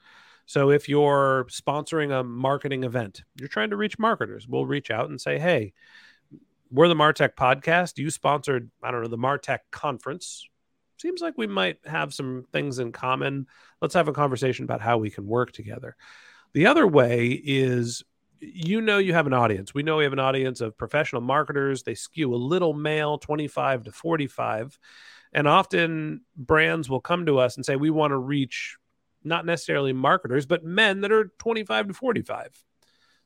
So 0.46 0.72
if 0.72 0.90
you're 0.90 1.46
sponsoring 1.50 2.18
a 2.18 2.24
marketing 2.24 2.84
event, 2.84 3.24
you're 3.36 3.50
trying 3.50 3.70
to 3.70 3.76
reach 3.76 4.00
marketers, 4.00 4.48
we'll 4.48 4.66
reach 4.66 4.90
out 4.90 5.10
and 5.10 5.20
say, 5.20 5.38
hey, 5.38 5.74
we're 6.72 6.88
the 6.88 6.96
Martech 6.96 7.36
podcast. 7.36 7.98
You 7.98 8.10
sponsored, 8.10 8.70
I 8.84 8.92
don't 8.92 9.02
know, 9.02 9.08
the 9.08 9.18
Martech 9.18 9.60
conference 9.72 10.48
seems 11.02 11.22
like 11.22 11.38
we 11.38 11.48
might 11.48 11.78
have 11.86 12.14
some 12.14 12.46
things 12.52 12.80
in 12.80 12.92
common. 12.92 13.48
Let's 13.82 13.94
have 13.94 14.08
a 14.08 14.14
conversation 14.14 14.64
about 14.64 14.82
how 14.82 14.98
we 14.98 15.10
can 15.10 15.28
work 15.28 15.52
together. 15.52 15.96
The 16.54 16.68
other 16.68 16.88
way 16.88 17.30
is 17.44 18.04
you 18.40 18.82
know 18.82 18.98
you 18.98 19.14
have 19.14 19.28
an 19.28 19.34
audience. 19.34 19.74
We 19.74 19.84
know 19.84 19.98
we 19.98 20.04
have 20.04 20.14
an 20.14 20.20
audience 20.20 20.62
of 20.62 20.78
professional 20.78 21.22
marketers. 21.22 21.84
They 21.84 21.96
skew 21.96 22.34
a 22.34 22.38
little 22.38 22.74
male, 22.74 23.18
25 23.18 23.84
to 23.84 23.92
45. 23.92 24.78
And 25.34 25.48
often 25.48 26.22
brands 26.36 26.90
will 26.90 27.02
come 27.02 27.26
to 27.26 27.40
us 27.40 27.56
and 27.56 27.66
say, 27.66 27.76
we 27.76 27.90
want 27.90 28.12
to 28.12 28.18
reach 28.18 28.78
not 29.24 29.46
necessarily 29.46 29.94
marketers, 29.94 30.46
but 30.46 30.64
men 30.64 31.02
that 31.02 31.12
are 31.12 31.32
25 31.40 31.90
to 31.90 31.94
45. 31.94 32.64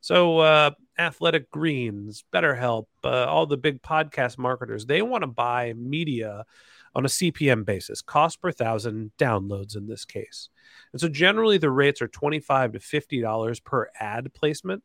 So, 0.01 0.39
uh, 0.39 0.71
Athletic 0.97 1.51
Greens, 1.51 2.23
BetterHelp, 2.33 2.87
uh, 3.03 3.25
all 3.25 3.45
the 3.45 3.57
big 3.57 3.81
podcast 3.81 4.37
marketers, 4.37 4.85
they 4.85 5.01
want 5.01 5.21
to 5.21 5.27
buy 5.27 5.73
media 5.73 6.45
on 6.93 7.05
a 7.05 7.09
CPM 7.09 7.65
basis, 7.65 8.01
cost 8.01 8.41
per 8.41 8.51
thousand 8.51 9.11
downloads 9.17 9.75
in 9.75 9.87
this 9.87 10.05
case. 10.05 10.49
And 10.91 10.99
so 10.99 11.07
generally 11.07 11.57
the 11.57 11.69
rates 11.69 12.01
are 12.01 12.07
25 12.07 12.73
to 12.73 12.79
$50 12.79 13.63
per 13.63 13.89
ad 13.99 14.33
placement. 14.33 14.83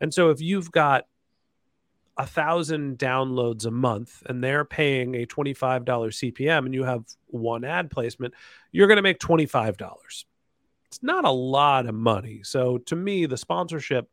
And 0.00 0.12
so 0.12 0.30
if 0.30 0.40
you've 0.40 0.70
got 0.70 1.04
a 2.18 2.26
thousand 2.26 2.98
downloads 2.98 3.66
a 3.66 3.70
month 3.70 4.22
and 4.26 4.42
they're 4.42 4.64
paying 4.64 5.14
a 5.14 5.26
$25 5.26 5.84
CPM 5.84 6.64
and 6.64 6.74
you 6.74 6.84
have 6.84 7.04
one 7.26 7.64
ad 7.64 7.90
placement, 7.90 8.34
you're 8.72 8.86
going 8.86 8.96
to 8.96 9.02
make 9.02 9.18
$25. 9.18 10.24
It's 10.86 11.02
not 11.02 11.24
a 11.24 11.30
lot 11.30 11.86
of 11.86 11.94
money. 11.94 12.40
So 12.42 12.78
to 12.78 12.96
me, 12.96 13.26
the 13.26 13.36
sponsorship 13.36 14.08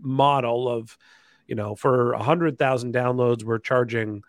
model 0.00 0.68
of, 0.68 0.96
you 1.46 1.54
know, 1.54 1.74
for 1.74 2.12
a 2.12 2.22
hundred 2.22 2.58
thousand 2.58 2.94
downloads, 2.94 3.42
we're 3.42 3.58
charging 3.58 4.22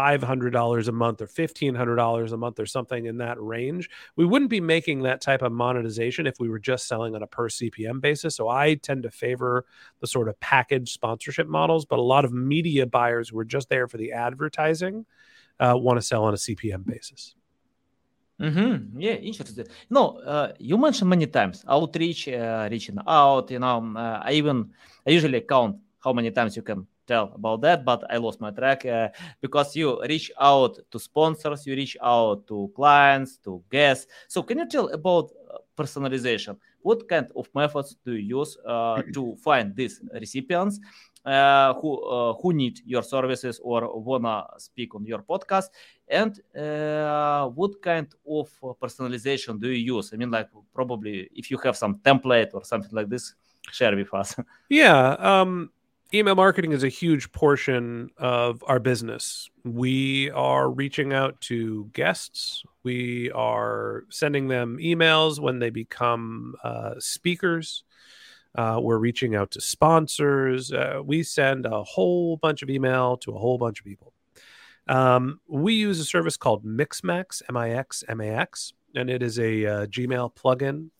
$500 0.00 0.88
a 0.88 0.92
month 0.92 1.20
or 1.20 1.26
$1,500 1.26 2.32
a 2.32 2.36
month 2.36 2.60
or 2.60 2.66
something 2.66 3.06
in 3.06 3.18
that 3.18 3.40
range. 3.40 3.90
We 4.16 4.24
wouldn't 4.24 4.50
be 4.50 4.60
making 4.60 5.02
that 5.02 5.20
type 5.20 5.42
of 5.42 5.52
monetization 5.52 6.26
if 6.26 6.40
we 6.40 6.48
were 6.48 6.58
just 6.58 6.88
selling 6.88 7.14
on 7.14 7.22
a 7.22 7.26
per 7.26 7.48
CPM 7.48 8.00
basis. 8.00 8.34
So 8.36 8.48
I 8.48 8.74
tend 8.74 9.02
to 9.02 9.10
favor 9.10 9.66
the 10.00 10.06
sort 10.06 10.28
of 10.28 10.38
package 10.40 10.92
sponsorship 10.92 11.48
models, 11.48 11.84
but 11.84 11.98
a 11.98 12.02
lot 12.02 12.24
of 12.24 12.32
media 12.32 12.86
buyers 12.86 13.28
who 13.28 13.38
are 13.38 13.44
just 13.44 13.68
there 13.68 13.88
for 13.88 13.98
the 13.98 14.12
advertising 14.12 15.04
uh, 15.58 15.74
want 15.76 15.98
to 15.98 16.02
sell 16.02 16.24
on 16.24 16.34
a 16.34 16.38
CPM 16.38 16.86
basis. 16.86 17.34
Mm-hmm. 18.40 18.98
Yeah, 18.98 19.12
interesting. 19.12 19.66
No, 19.90 20.18
uh, 20.20 20.52
you 20.58 20.78
mentioned 20.78 21.10
many 21.10 21.26
times 21.26 21.62
outreach, 21.68 22.26
uh, 22.28 22.68
reaching 22.70 22.96
out. 23.06 23.50
You 23.50 23.58
know, 23.58 23.92
uh, 23.94 24.22
I 24.24 24.32
even 24.32 24.70
I 25.06 25.10
usually 25.10 25.42
count 25.42 25.76
how 26.02 26.14
many 26.14 26.30
times 26.30 26.56
you 26.56 26.62
can 26.62 26.86
tell 27.10 27.32
about 27.34 27.60
that, 27.62 27.84
but 27.84 28.00
I 28.08 28.16
lost 28.18 28.40
my 28.40 28.52
track 28.52 28.86
uh, 28.86 29.08
because 29.40 29.74
you 29.74 30.00
reach 30.02 30.30
out 30.40 30.78
to 30.90 30.98
sponsors, 30.98 31.66
you 31.66 31.74
reach 31.74 31.96
out 32.00 32.46
to 32.46 32.70
clients, 32.76 33.38
to 33.44 33.62
guests. 33.70 34.06
So, 34.28 34.42
can 34.42 34.58
you 34.58 34.68
tell 34.68 34.88
about 34.90 35.26
uh, 35.52 35.58
personalization? 35.76 36.56
What 36.82 37.08
kind 37.08 37.26
of 37.34 37.48
methods 37.54 37.96
do 38.04 38.12
you 38.12 38.38
use 38.38 38.56
uh, 38.66 39.02
to 39.14 39.36
find 39.42 39.74
these 39.74 40.00
recipients 40.12 40.80
uh, 41.24 41.74
who 41.80 41.90
uh, 42.14 42.32
who 42.40 42.52
need 42.52 42.80
your 42.86 43.02
services 43.02 43.60
or 43.62 43.80
wanna 44.08 44.46
speak 44.58 44.94
on 44.94 45.04
your 45.04 45.22
podcast? 45.22 45.68
And 46.08 46.32
uh, 46.56 47.48
what 47.58 47.82
kind 47.82 48.08
of 48.38 48.48
personalization 48.82 49.60
do 49.60 49.68
you 49.68 49.96
use? 49.96 50.12
I 50.12 50.16
mean, 50.16 50.30
like 50.30 50.48
probably 50.72 51.28
if 51.34 51.50
you 51.50 51.58
have 51.64 51.76
some 51.76 51.94
template 52.08 52.50
or 52.54 52.64
something 52.64 52.92
like 52.92 53.08
this, 53.08 53.34
share 53.72 53.96
with 53.96 54.12
us. 54.14 54.36
Yeah. 54.68 55.16
Um 55.18 55.70
email 56.12 56.34
marketing 56.34 56.72
is 56.72 56.82
a 56.82 56.88
huge 56.88 57.30
portion 57.32 58.10
of 58.16 58.64
our 58.66 58.80
business. 58.80 59.48
We 59.64 60.30
are 60.30 60.68
reaching 60.68 61.12
out 61.12 61.40
to 61.42 61.88
guests. 61.92 62.64
We 62.82 63.30
are 63.30 64.04
sending 64.08 64.48
them 64.48 64.78
emails 64.78 65.38
when 65.38 65.58
they 65.58 65.70
become 65.70 66.56
uh, 66.64 66.94
speakers. 66.98 67.84
Uh, 68.54 68.80
we're 68.82 68.98
reaching 68.98 69.36
out 69.36 69.52
to 69.52 69.60
sponsors. 69.60 70.72
Uh, 70.72 71.00
we 71.04 71.22
send 71.22 71.66
a 71.66 71.84
whole 71.84 72.36
bunch 72.36 72.62
of 72.62 72.70
email 72.70 73.16
to 73.18 73.32
a 73.32 73.38
whole 73.38 73.58
bunch 73.58 73.78
of 73.78 73.86
people. 73.86 74.12
Um, 74.88 75.40
we 75.46 75.74
use 75.74 76.00
a 76.00 76.04
service 76.04 76.36
called 76.36 76.64
Mixmax, 76.64 77.42
M 77.48 77.56
I 77.56 77.70
X 77.70 78.02
M 78.08 78.20
A 78.20 78.28
X, 78.28 78.72
and 78.96 79.08
it 79.08 79.22
is 79.22 79.38
a 79.38 79.66
uh, 79.66 79.86
Gmail 79.86 80.34
plugin. 80.34 80.90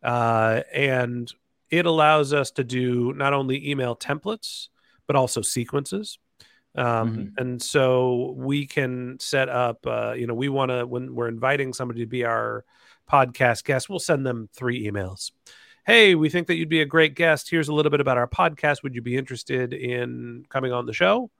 Uh, 0.00 0.60
and 0.72 1.32
it 1.70 1.86
allows 1.86 2.32
us 2.32 2.50
to 2.52 2.64
do 2.64 3.12
not 3.14 3.32
only 3.32 3.70
email 3.70 3.96
templates 3.96 4.68
but 5.06 5.16
also 5.16 5.42
sequences. 5.42 6.18
Um, 6.76 6.86
mm-hmm. 6.86 7.28
and 7.38 7.62
so 7.62 8.34
we 8.36 8.66
can 8.66 9.18
set 9.20 9.48
up 9.48 9.86
uh, 9.86 10.12
you 10.12 10.26
know 10.26 10.34
we 10.34 10.48
want 10.48 10.70
to 10.70 10.84
when 10.86 11.14
we're 11.14 11.28
inviting 11.28 11.72
somebody 11.72 12.00
to 12.00 12.06
be 12.06 12.24
our 12.24 12.64
podcast 13.08 13.62
guest 13.62 13.88
we'll 13.88 14.00
send 14.00 14.26
them 14.26 14.48
three 14.52 14.84
emails. 14.88 15.30
Hey 15.86 16.14
we 16.14 16.30
think 16.30 16.48
that 16.48 16.56
you'd 16.56 16.68
be 16.68 16.80
a 16.80 16.86
great 16.86 17.14
guest. 17.14 17.48
Here's 17.48 17.68
a 17.68 17.74
little 17.74 17.90
bit 17.90 18.00
about 18.00 18.18
our 18.18 18.26
podcast. 18.26 18.82
Would 18.82 18.94
you 18.94 19.02
be 19.02 19.16
interested 19.16 19.72
in 19.72 20.44
coming 20.48 20.72
on 20.72 20.86
the 20.86 20.92
show 20.92 21.30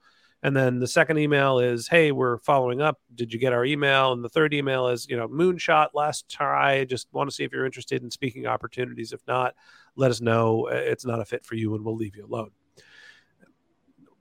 and 0.44 0.54
then 0.54 0.78
the 0.78 0.86
second 0.86 1.18
email 1.18 1.58
is, 1.58 1.88
hey, 1.88 2.12
we're 2.12 2.36
following 2.38 2.82
up. 2.82 3.00
Did 3.14 3.32
you 3.32 3.38
get 3.40 3.54
our 3.54 3.64
email? 3.64 4.12
And 4.12 4.22
the 4.22 4.28
third 4.28 4.52
email 4.52 4.88
is, 4.88 5.08
you 5.08 5.16
know, 5.16 5.26
moonshot 5.26 5.88
last 5.94 6.28
try. 6.30 6.84
Just 6.84 7.08
want 7.12 7.30
to 7.30 7.34
see 7.34 7.44
if 7.44 7.52
you're 7.52 7.64
interested 7.64 8.02
in 8.02 8.10
speaking 8.10 8.46
opportunities. 8.46 9.12
If 9.12 9.26
not, 9.26 9.54
let 9.96 10.10
us 10.10 10.20
know. 10.20 10.66
It's 10.66 11.06
not 11.06 11.20
a 11.20 11.24
fit 11.24 11.46
for 11.46 11.54
you 11.54 11.74
and 11.74 11.82
we'll 11.82 11.96
leave 11.96 12.14
you 12.14 12.26
alone. 12.26 12.50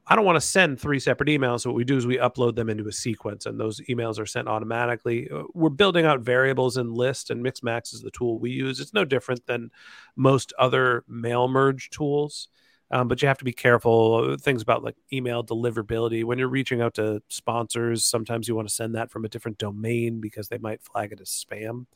I 0.07 0.15
don't 0.15 0.23
want 0.23 0.37
to 0.37 0.41
send 0.41 0.79
three 0.79 0.99
separate 0.99 1.27
emails. 1.27 1.61
So 1.61 1.71
what 1.71 1.75
we 1.75 1.83
do 1.83 1.97
is 1.97 2.07
we 2.07 2.17
upload 2.17 2.55
them 2.55 2.69
into 2.69 2.87
a 2.87 2.91
sequence, 2.91 3.45
and 3.45 3.57
those 3.57 3.79
emails 3.89 4.19
are 4.19 4.25
sent 4.25 4.49
automatically. 4.49 5.29
Uh, 5.29 5.43
we're 5.53 5.69
building 5.69 6.05
out 6.05 6.19
variables 6.19 6.75
in 6.75 6.93
list, 6.93 7.29
and 7.29 7.43
Mixmax 7.43 7.93
is 7.93 8.01
the 8.01 8.11
tool 8.11 8.37
we 8.37 8.51
use. 8.51 8.81
It's 8.81 8.93
no 8.93 9.05
different 9.05 9.45
than 9.45 9.71
most 10.17 10.51
other 10.59 11.05
mail 11.07 11.47
merge 11.47 11.89
tools. 11.89 12.49
Um, 12.93 13.07
but 13.07 13.23
you 13.23 13.27
have 13.27 13.39
to 13.39 13.43
be 13.43 13.51
careful. 13.51 14.37
Things 14.37 14.61
about 14.61 14.83
like 14.83 14.95
email 15.11 15.43
deliverability. 15.43 16.23
When 16.23 16.37
you're 16.37 16.47
reaching 16.47 16.79
out 16.79 16.93
to 16.93 17.23
sponsors, 17.27 18.05
sometimes 18.05 18.47
you 18.47 18.53
want 18.53 18.67
to 18.67 18.73
send 18.73 18.93
that 18.93 19.09
from 19.09 19.25
a 19.25 19.27
different 19.29 19.57
domain 19.57 20.21
because 20.21 20.47
they 20.47 20.59
might 20.59 20.83
flag 20.83 21.11
it 21.11 21.19
as 21.19 21.29
spam. 21.29 21.87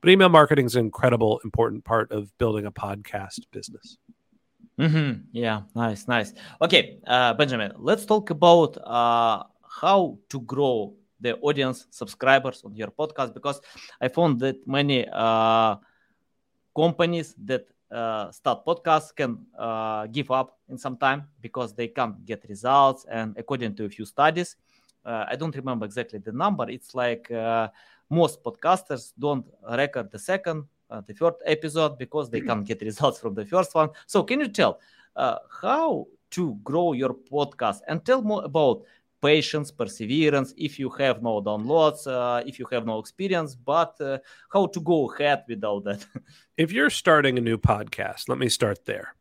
But 0.00 0.10
email 0.10 0.28
marketing 0.28 0.66
is 0.66 0.76
an 0.76 0.84
incredible, 0.84 1.40
important 1.42 1.84
part 1.84 2.12
of 2.12 2.30
building 2.38 2.66
a 2.66 2.70
podcast 2.70 3.40
business. 3.50 3.98
Mm-hmm. 4.78 5.22
Yeah, 5.32 5.62
nice, 5.74 6.06
nice. 6.06 6.32
Okay, 6.62 6.98
uh, 7.04 7.34
Benjamin, 7.34 7.72
let's 7.76 8.06
talk 8.06 8.30
about 8.30 8.78
uh, 8.78 9.42
how 9.68 10.18
to 10.28 10.40
grow 10.40 10.94
the 11.20 11.36
audience 11.38 11.88
subscribers 11.90 12.62
on 12.64 12.76
your 12.76 12.92
podcast 12.92 13.34
because 13.34 13.60
I 14.00 14.06
found 14.06 14.38
that 14.40 14.64
many 14.68 15.04
uh, 15.12 15.76
companies 16.76 17.34
that 17.44 17.66
uh, 17.94 18.30
start 18.32 18.64
podcasts 18.66 19.14
can 19.14 19.38
uh, 19.56 20.06
give 20.06 20.30
up 20.30 20.58
in 20.68 20.76
some 20.76 20.96
time 20.96 21.28
because 21.40 21.74
they 21.74 21.88
can't 21.88 22.24
get 22.26 22.44
results. 22.48 23.06
And 23.08 23.36
according 23.38 23.76
to 23.76 23.84
a 23.84 23.88
few 23.88 24.04
studies, 24.04 24.56
uh, 25.04 25.26
I 25.28 25.36
don't 25.36 25.54
remember 25.54 25.86
exactly 25.86 26.18
the 26.18 26.32
number. 26.32 26.68
It's 26.68 26.94
like 26.94 27.30
uh, 27.30 27.68
most 28.10 28.42
podcasters 28.42 29.12
don't 29.18 29.46
record 29.70 30.10
the 30.10 30.18
second, 30.18 30.64
uh, 30.90 31.02
the 31.06 31.14
third 31.14 31.34
episode 31.46 31.98
because 31.98 32.30
they 32.30 32.40
can't 32.40 32.66
get 32.66 32.82
results 32.82 33.20
from 33.20 33.34
the 33.34 33.46
first 33.46 33.74
one. 33.74 33.90
So, 34.06 34.22
can 34.22 34.40
you 34.40 34.48
tell 34.48 34.80
uh, 35.16 35.38
how 35.62 36.06
to 36.30 36.58
grow 36.64 36.92
your 36.94 37.14
podcast 37.14 37.80
and 37.86 38.04
tell 38.04 38.22
more 38.22 38.44
about 38.44 38.82
patience, 39.24 39.70
perseverance, 39.70 40.52
if 40.56 40.78
you 40.78 40.90
have 40.90 41.22
no 41.22 41.40
downloads, 41.40 42.06
uh, 42.06 42.42
if 42.46 42.58
you 42.58 42.66
have 42.70 42.84
no 42.84 42.98
experience, 42.98 43.54
but 43.54 43.98
uh, 44.00 44.18
how 44.52 44.66
to 44.66 44.80
go 44.80 45.10
ahead 45.10 45.44
without 45.48 45.82
that. 45.84 46.04
if 46.58 46.72
you're 46.72 46.90
starting 46.90 47.38
a 47.38 47.40
new 47.40 47.56
podcast, 47.56 48.28
let 48.28 48.38
me 48.38 48.50
start 48.50 48.84
there. 48.84 49.14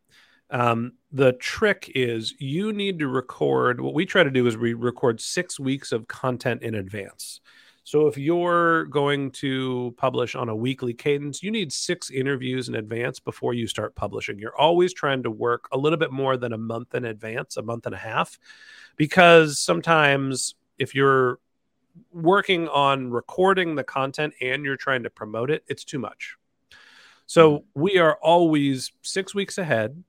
Um, 0.50 0.94
the 1.12 1.34
trick 1.34 1.90
is 1.96 2.34
you 2.38 2.74
need 2.74 3.00
to 3.00 3.08
record. 3.08 3.80
What 3.80 3.94
we 3.94 4.06
try 4.06 4.24
to 4.24 4.30
do 4.30 4.46
is 4.46 4.58
we 4.58 4.74
record 4.74 5.22
six 5.22 5.60
weeks 5.60 5.92
of 5.94 6.08
content 6.08 6.62
in 6.62 6.76
advance. 6.76 7.40
So 7.86 8.08
if 8.08 8.18
you're 8.18 8.86
going 8.86 9.32
to 9.32 9.94
publish 9.98 10.36
on 10.36 10.48
a 10.48 10.56
weekly 10.56 10.94
cadence, 10.94 11.44
you 11.44 11.52
need 11.52 11.74
six 11.74 12.10
interviews 12.10 12.70
in 12.70 12.76
advance 12.76 13.20
before 13.20 13.54
you 13.54 13.68
start 13.68 13.94
publishing. 13.96 14.40
You're 14.40 14.56
always 14.56 14.94
trying 14.94 15.24
to 15.24 15.32
work 15.32 15.68
a 15.74 15.78
little 15.78 16.00
bit 16.00 16.12
more 16.12 16.38
than 16.38 16.54
a 16.54 16.58
month 16.58 16.96
in 16.96 17.04
advance, 17.04 17.58
a 17.58 17.62
month 17.62 17.86
and 17.86 17.94
a 17.94 17.98
half, 17.98 18.40
because 18.96 19.60
sometimes 19.60 20.56
if 20.78 20.96
you're 20.96 21.40
working 22.12 22.68
on 22.70 23.12
recording 23.12 23.76
the 23.76 23.84
content 23.84 24.34
and 24.42 24.64
you're 24.64 24.78
trying 24.78 25.04
to 25.04 25.10
promote 25.10 25.52
it, 25.52 25.64
it's 25.68 25.84
too 25.84 26.00
much. 26.00 26.38
So 27.26 27.58
mm-hmm. 27.58 27.82
we 27.82 27.98
are 27.98 28.18
always 28.22 28.92
six 29.02 29.36
weeks 29.36 29.58
ahead. 29.58 30.04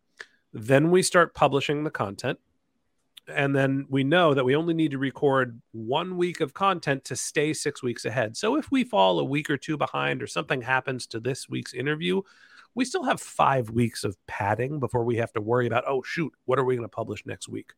Then 0.52 0.90
we 0.90 1.02
start 1.02 1.34
publishing 1.34 1.82
the 1.82 1.90
content. 1.90 2.38
And 3.26 3.56
then 3.56 3.86
we 3.88 4.04
know 4.04 4.34
that 4.34 4.44
we 4.44 4.54
only 4.54 4.74
need 4.74 4.90
to 4.90 4.98
record 4.98 5.60
one 5.72 6.16
week 6.16 6.40
of 6.40 6.52
content 6.52 7.04
to 7.04 7.16
stay 7.16 7.54
six 7.54 7.82
weeks 7.82 8.04
ahead. 8.04 8.36
So 8.36 8.56
if 8.56 8.70
we 8.70 8.84
fall 8.84 9.18
a 9.18 9.24
week 9.24 9.48
or 9.48 9.56
two 9.56 9.76
behind 9.78 10.22
or 10.22 10.26
something 10.26 10.60
happens 10.60 11.06
to 11.08 11.20
this 11.20 11.48
week's 11.48 11.72
interview, 11.72 12.20
we 12.74 12.84
still 12.84 13.04
have 13.04 13.20
five 13.20 13.70
weeks 13.70 14.04
of 14.04 14.16
padding 14.26 14.80
before 14.80 15.04
we 15.04 15.16
have 15.16 15.32
to 15.32 15.40
worry 15.40 15.66
about, 15.66 15.84
oh, 15.86 16.02
shoot, 16.02 16.32
what 16.44 16.58
are 16.58 16.64
we 16.64 16.76
going 16.76 16.84
to 16.84 16.94
publish 16.94 17.24
next 17.24 17.48
week? 17.48 17.72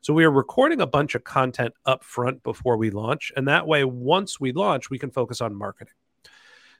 So 0.00 0.12
we 0.12 0.24
are 0.24 0.30
recording 0.30 0.80
a 0.80 0.86
bunch 0.86 1.14
of 1.14 1.22
content 1.22 1.74
up 1.84 2.02
front 2.02 2.42
before 2.42 2.76
we 2.76 2.90
launch. 2.90 3.30
And 3.36 3.46
that 3.46 3.66
way, 3.66 3.84
once 3.84 4.40
we 4.40 4.52
launch, 4.52 4.90
we 4.90 4.98
can 4.98 5.10
focus 5.10 5.40
on 5.40 5.54
marketing. 5.54 5.94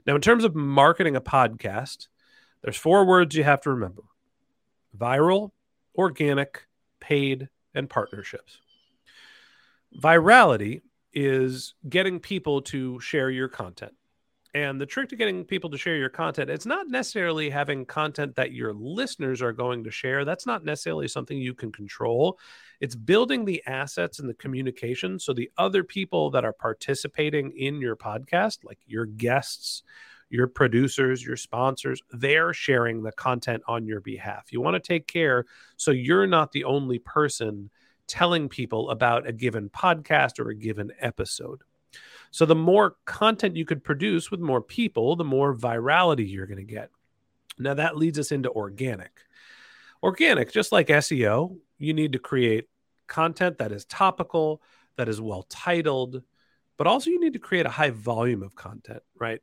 Now, 0.07 0.15
in 0.15 0.21
terms 0.23 0.45
of 0.45 0.55
marketing 0.55 1.17
a 1.17 1.21
podcast, 1.21 2.09
there's 2.63 2.77
four 2.77 3.05
words 3.05 3.37
you 3.37 3.45
have 3.45 3.61
to 3.63 3.71
remember 3.71 4.03
viral, 4.97 5.51
organic, 5.95 6.67
paid, 7.01 7.49
and 7.79 7.89
partnerships. 7.89 8.59
Virality 9.97 10.83
is 11.15 11.75
getting 11.89 12.21
people 12.21 12.61
to 12.61 13.01
share 13.01 13.31
your 13.31 13.49
content. 13.49 13.93
And 14.55 14.81
the 14.81 14.87
trick 14.87 15.11
to 15.11 15.17
getting 15.17 15.45
people 15.45 15.71
to 15.71 15.79
share 15.79 15.97
your 15.97 16.09
content, 16.09 16.51
it's 16.51 16.67
not 16.67 16.89
necessarily 16.89 17.51
having 17.51 17.85
content 17.85 18.35
that 18.37 18.53
your 18.53 18.73
listeners 18.73 19.41
are 19.41 19.53
going 19.53 19.85
to 19.85 19.91
share. 19.91 20.25
That's 20.25 20.47
not 20.47 20.65
necessarily 20.65 21.07
something 21.07 21.39
you 21.39 21.55
can 21.55 21.71
control. 21.71 22.39
It's 22.81 22.97
building 22.97 23.45
the 23.45 23.63
assets 23.67 24.19
and 24.19 24.29
the 24.29 24.35
communication 24.35 25.19
so 25.19 25.33
the 25.33 25.51
other 25.59 25.85
people 25.85 26.31
that 26.31 26.45
are 26.45 26.53
participating 26.53 27.53
in 27.53 27.81
your 27.81 27.95
podcast, 27.95 28.65
like 28.65 28.79
your 28.87 29.07
guests, 29.07 29.83
your 30.31 30.47
producers, 30.47 31.25
your 31.25 31.37
sponsors, 31.37 32.03
they're 32.13 32.53
sharing 32.53 33.03
the 33.03 33.13
content 33.13 33.63
on 33.67 33.87
your 33.87 34.01
behalf. 34.01 34.53
You 34.53 34.61
want 34.61 34.75
to 34.75 34.87
take 34.87 35.07
care 35.07 35.47
so 35.77 35.91
you're 35.91 36.27
not 36.27 36.53
the 36.53 36.65
only 36.65 36.99
person 36.99 37.71
telling 38.07 38.49
people 38.49 38.91
about 38.91 39.27
a 39.27 39.33
given 39.33 39.69
podcast 39.71 40.39
or 40.39 40.51
a 40.51 40.55
given 40.55 40.93
episode. 41.01 41.63
So 42.31 42.45
the 42.45 42.55
more 42.55 42.97
content 43.05 43.57
you 43.57 43.65
could 43.65 43.85
produce 43.85 44.31
with 44.31 44.41
more 44.41 44.61
people, 44.61 45.17
the 45.17 45.25
more 45.25 45.55
virality 45.55 46.31
you're 46.31 46.47
going 46.47 46.59
to 46.59 46.65
get. 46.65 46.91
Now 47.59 47.75
that 47.75 47.97
leads 47.97 48.19
us 48.19 48.33
into 48.33 48.51
organic. 48.51 49.13
Organic, 50.03 50.53
just 50.53 50.73
like 50.73 50.89
SEO, 50.89 51.57
you 51.79 51.93
need 51.93 52.13
to 52.13 52.19
create 52.19 52.67
content 53.07 53.59
that 53.59 53.73
is 53.73 53.85
topical, 53.87 54.63
that 54.97 55.09
is 55.09 55.21
well 55.21 55.45
titled, 55.49 56.23
but 56.77 56.87
also 56.87 57.11
you 57.11 57.19
need 57.19 57.33
to 57.33 57.39
create 57.39 57.67
a 57.67 57.71
high 57.71 57.91
volume 57.91 58.43
of 58.43 58.55
content, 58.55 59.03
right? 59.19 59.41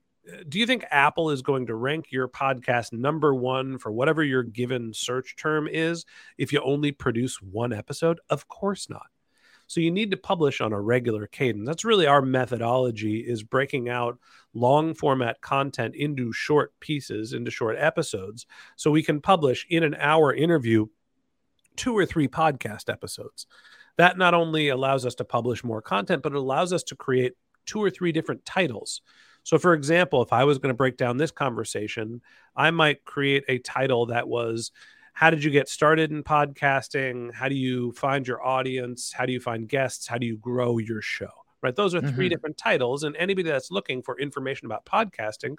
Do 0.50 0.60
you 0.60 0.66
think 0.66 0.86
Apple 0.90 1.30
is 1.30 1.42
going 1.42 1.68
to 1.68 1.76
rank 1.76 2.08
your 2.12 2.28
podcast 2.28 2.94
number 2.94 3.36
one 3.36 3.78
for 3.78 3.92
whatever 3.92 4.24
your 4.24 4.44
given 4.44 4.94
search 4.94 5.36
term 5.36 5.68
is 5.68 6.06
if 6.38 6.52
you 6.52 6.62
only 6.62 6.92
produce 6.92 7.42
one 7.42 7.72
episode? 7.72 8.20
Of 8.30 8.48
course 8.48 8.90
not. 8.90 9.08
So 9.68 9.82
you 9.82 9.92
need 9.92 10.12
to 10.12 10.18
publish 10.18 10.62
on 10.62 10.74
a 10.74 10.82
regular 10.82 11.28
cadence. 11.28 11.68
That's 11.68 11.86
really 11.86 12.06
our 12.06 12.22
methodology 12.22 13.20
is 13.20 13.44
breaking 13.44 13.90
out 13.90 14.20
long 14.54 14.94
format 14.94 15.42
content 15.42 15.96
into 15.96 16.32
short 16.32 16.74
pieces, 16.80 17.34
into 17.34 17.52
short 17.52 17.76
episodes, 17.78 18.46
so 18.76 18.92
we 18.92 19.04
can 19.04 19.22
publish 19.22 19.66
in 19.70 19.84
an 19.84 19.96
hour 20.00 20.34
interview 20.34 20.86
two 21.76 21.98
or 21.98 22.06
three 22.06 22.28
podcast 22.28 22.92
episodes. 22.92 23.48
That 23.98 24.18
not 24.18 24.34
only 24.34 24.70
allows 24.70 25.06
us 25.06 25.16
to 25.16 25.26
publish 25.26 25.64
more 25.64 25.82
content, 25.82 26.22
but 26.22 26.34
it 26.34 26.38
allows 26.38 26.72
us 26.74 26.84
to 26.84 26.96
create 26.96 27.34
two 27.66 27.82
or 27.82 27.90
three 27.90 28.12
different 28.12 28.46
titles. 28.46 29.02
So, 29.46 29.60
for 29.60 29.76
example, 29.76 30.24
if 30.24 30.34
I 30.34 30.44
was 30.44 30.58
going 30.58 30.72
to 30.72 30.76
break 30.76 30.98
down 30.98 31.18
this 31.18 31.30
conversation, 31.30 32.20
I 32.56 32.72
might 32.72 33.06
create 33.06 33.44
a 33.48 33.60
title 33.60 34.08
that 34.08 34.28
was 34.28 34.72
how 35.14 35.30
did 35.30 35.44
you 35.44 35.52
get 35.52 35.70
started 35.70 36.12
in 36.12 36.24
podcasting? 36.24 37.32
How 37.32 37.48
do 37.48 37.54
you 37.54 37.92
find 37.92 38.28
your 38.28 38.44
audience? 38.44 39.14
How 39.14 39.28
do 39.28 39.32
you 39.32 39.40
find 39.40 39.70
guests? 39.70 40.08
How 40.08 40.18
do 40.18 40.26
you 40.26 40.36
grow 40.38 40.80
your 40.80 41.00
show? 41.00 41.30
Right? 41.62 41.76
Those 41.76 41.94
are 41.94 42.02
3 42.02 42.10
mm-hmm. 42.10 42.28
different 42.28 42.58
titles. 42.58 43.04
And 43.04 43.16
anybody 43.18 43.48
that's 43.48 43.70
looking 43.70 44.02
for 44.02 44.20
information 44.20 44.66
about 44.66 44.84
podcasting, 44.84 45.56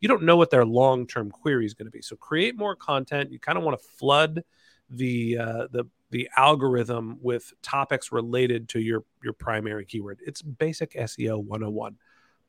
you 0.00 0.08
don't 0.08 0.22
know 0.22 0.36
what 0.36 0.50
their 0.50 0.66
long 0.66 1.06
term 1.06 1.30
query 1.30 1.64
is 1.64 1.72
going 1.72 1.86
to 1.86 1.90
be. 1.90 2.02
So 2.02 2.16
create 2.16 2.58
more 2.58 2.76
content. 2.76 3.32
You 3.32 3.38
kind 3.38 3.56
of 3.56 3.64
want 3.64 3.80
to 3.80 3.88
flood 3.96 4.44
the 4.90 5.38
uh, 5.38 5.66
the 5.72 5.84
the 6.10 6.28
algorithm 6.36 7.18
with 7.22 7.54
topics 7.62 8.12
related 8.12 8.68
to 8.70 8.80
your 8.80 9.04
your 9.24 9.32
primary 9.32 9.86
keyword. 9.86 10.20
It's 10.26 10.42
basic 10.42 10.92
SEO 10.92 11.42
101. 11.42 11.96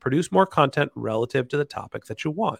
Produce 0.02 0.32
more 0.32 0.46
content 0.46 0.90
relative 0.96 1.46
to 1.46 1.56
the 1.56 1.64
topic 1.64 2.06
that 2.06 2.24
you 2.24 2.32
want. 2.32 2.58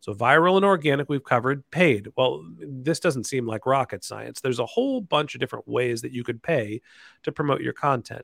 So 0.00 0.12
viral 0.12 0.56
and 0.56 0.64
organic, 0.64 1.08
we've 1.08 1.22
covered. 1.22 1.62
Paid. 1.70 2.08
Well, 2.16 2.44
this 2.58 2.98
doesn't 2.98 3.28
seem 3.28 3.46
like 3.46 3.64
rocket 3.64 4.02
science. 4.02 4.40
There's 4.40 4.58
a 4.58 4.66
whole 4.66 5.00
bunch 5.00 5.36
of 5.36 5.40
different 5.40 5.68
ways 5.68 6.02
that 6.02 6.10
you 6.10 6.24
could 6.24 6.42
pay 6.42 6.82
to 7.22 7.30
promote 7.30 7.60
your 7.60 7.74
content. 7.74 8.22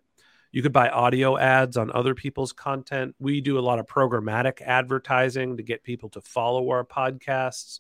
You 0.50 0.62
could 0.62 0.72
buy 0.72 0.88
audio 0.88 1.38
ads 1.38 1.76
on 1.76 1.92
other 1.92 2.12
people's 2.12 2.52
content. 2.52 3.14
We 3.20 3.40
do 3.40 3.56
a 3.56 3.60
lot 3.60 3.78
of 3.78 3.86
programmatic 3.86 4.62
advertising 4.62 5.56
to 5.56 5.62
get 5.62 5.84
people 5.84 6.08
to 6.08 6.20
follow 6.20 6.68
our 6.70 6.84
podcasts. 6.84 7.78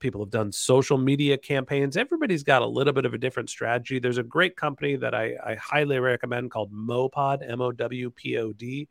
People 0.00 0.24
have 0.24 0.30
done 0.30 0.50
social 0.50 0.98
media 0.98 1.38
campaigns. 1.38 1.96
Everybody's 1.96 2.42
got 2.42 2.62
a 2.62 2.66
little 2.66 2.92
bit 2.92 3.04
of 3.04 3.14
a 3.14 3.18
different 3.18 3.50
strategy. 3.50 4.00
There's 4.00 4.18
a 4.18 4.24
great 4.24 4.56
company 4.56 4.96
that 4.96 5.14
I, 5.14 5.36
I 5.46 5.54
highly 5.54 6.00
recommend 6.00 6.50
called 6.50 6.72
Mowpod, 6.72 7.48
M 7.48 7.60
O 7.60 7.70
W 7.70 8.10
P 8.10 8.36
O 8.38 8.52
D. 8.52 8.88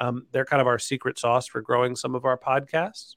Um, 0.00 0.26
they're 0.32 0.44
kind 0.44 0.60
of 0.60 0.66
our 0.66 0.78
secret 0.78 1.18
sauce 1.18 1.46
for 1.46 1.60
growing 1.60 1.94
some 1.94 2.14
of 2.14 2.24
our 2.24 2.38
podcasts. 2.38 3.16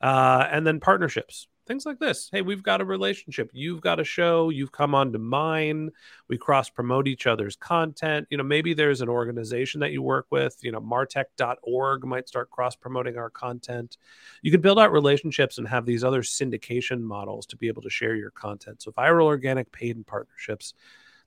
Uh, 0.00 0.48
and 0.50 0.66
then 0.66 0.80
partnerships, 0.80 1.46
things 1.64 1.86
like 1.86 2.00
this. 2.00 2.28
Hey, 2.32 2.42
we've 2.42 2.62
got 2.62 2.80
a 2.80 2.84
relationship. 2.84 3.50
You've 3.52 3.80
got 3.80 4.00
a 4.00 4.04
show. 4.04 4.50
You've 4.50 4.72
come 4.72 4.96
on 4.96 5.12
to 5.12 5.18
mine. 5.20 5.90
We 6.28 6.36
cross 6.36 6.68
promote 6.68 7.06
each 7.06 7.28
other's 7.28 7.54
content. 7.54 8.26
You 8.30 8.36
know, 8.36 8.42
maybe 8.42 8.74
there's 8.74 9.00
an 9.00 9.08
organization 9.08 9.80
that 9.80 9.92
you 9.92 10.02
work 10.02 10.26
with. 10.30 10.58
You 10.62 10.72
know, 10.72 10.80
martech.org 10.80 12.04
might 12.04 12.26
start 12.26 12.50
cross 12.50 12.74
promoting 12.74 13.16
our 13.16 13.30
content. 13.30 13.96
You 14.42 14.50
can 14.50 14.60
build 14.60 14.80
out 14.80 14.90
relationships 14.90 15.58
and 15.58 15.68
have 15.68 15.86
these 15.86 16.02
other 16.02 16.22
syndication 16.22 17.00
models 17.00 17.46
to 17.46 17.56
be 17.56 17.68
able 17.68 17.82
to 17.82 17.90
share 17.90 18.16
your 18.16 18.30
content. 18.30 18.82
So, 18.82 18.90
viral, 18.90 19.26
organic, 19.26 19.70
paid, 19.70 19.94
and 19.94 20.06
partnerships. 20.06 20.74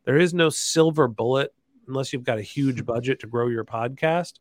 There 0.04 0.18
is 0.18 0.34
no 0.34 0.50
silver 0.50 1.08
bullet 1.08 1.54
unless 1.88 2.12
you've 2.12 2.24
got 2.24 2.40
a 2.40 2.44
huge 2.44 2.86
budget 2.86 3.22
to 3.22 3.28
grow 3.28 3.48
your 3.48 3.64
podcast. 3.66 4.34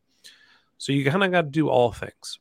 So, 0.79 0.93
you 0.93 1.11
kind 1.11 1.25
of 1.25 1.31
got 1.31 1.43
to 1.43 1.49
do 1.49 1.69
all 1.69 1.93
things. 1.93 2.39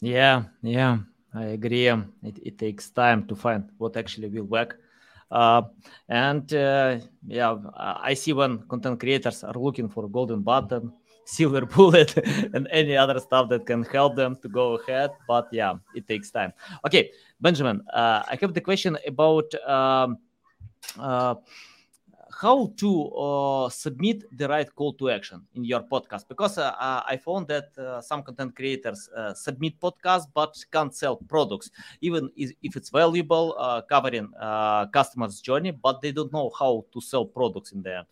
Yeah, 0.00 0.44
yeah, 0.62 0.98
I 1.34 1.44
agree. 1.44 1.88
It, 1.88 2.38
it 2.42 2.58
takes 2.58 2.90
time 2.90 3.26
to 3.28 3.36
find 3.36 3.68
what 3.78 3.96
actually 3.96 4.28
will 4.28 4.44
work 4.48 4.78
Uh, 5.30 5.62
and 6.08 6.52
uh, 6.54 6.98
yeah, 7.26 7.54
I 7.76 8.14
see 8.14 8.32
when 8.32 8.66
content 8.66 8.98
creators 8.98 9.44
are 9.44 9.54
looking 9.54 9.88
for 9.88 10.04
a 10.04 10.08
golden 10.08 10.42
button, 10.42 10.92
silver 11.24 11.64
bullet, 11.66 12.16
and 12.54 12.66
any 12.72 12.96
other 12.96 13.20
stuff 13.20 13.48
that 13.48 13.64
can 13.64 13.84
help 13.84 14.16
them 14.16 14.36
to 14.42 14.48
go 14.48 14.74
ahead. 14.74 15.10
But 15.28 15.46
yeah, 15.52 15.74
it 15.94 16.08
takes 16.08 16.32
time. 16.32 16.52
Okay, 16.84 17.12
Benjamin, 17.40 17.80
uh, 17.94 18.24
I 18.26 18.38
have 18.40 18.54
the 18.54 18.60
question 18.60 18.98
about. 19.06 19.54
Um, 19.68 20.18
uh, 20.98 21.34
how 22.32 22.72
to 22.76 23.08
uh, 23.10 23.68
submit 23.68 24.24
the 24.36 24.48
right 24.48 24.74
call 24.74 24.92
to 24.94 25.10
action 25.10 25.42
in 25.54 25.64
your 25.64 25.82
podcast? 25.82 26.28
Because 26.28 26.58
uh, 26.58 26.72
uh 26.78 27.02
i 27.06 27.16
found 27.16 27.48
that 27.48 27.68
some 28.02 28.22
content 28.22 28.54
creators 28.54 29.08
submit 29.34 29.78
podcasts 29.80 30.26
but 30.32 30.54
can't 30.70 30.94
sell 30.94 31.16
products 31.16 31.70
even 32.00 32.30
if 32.36 32.76
it's 32.76 32.90
valuable 32.90 33.84
covering 33.88 34.28
customers 34.92 35.40
journey 35.40 35.70
but 35.70 36.00
they 36.00 36.12
don't 36.12 36.32
know 36.32 36.50
how 36.58 36.84
to 36.92 37.00
sell 37.00 37.24
products 37.24 37.72
in 37.72 37.82
the 37.82 37.98
end. 37.98 38.06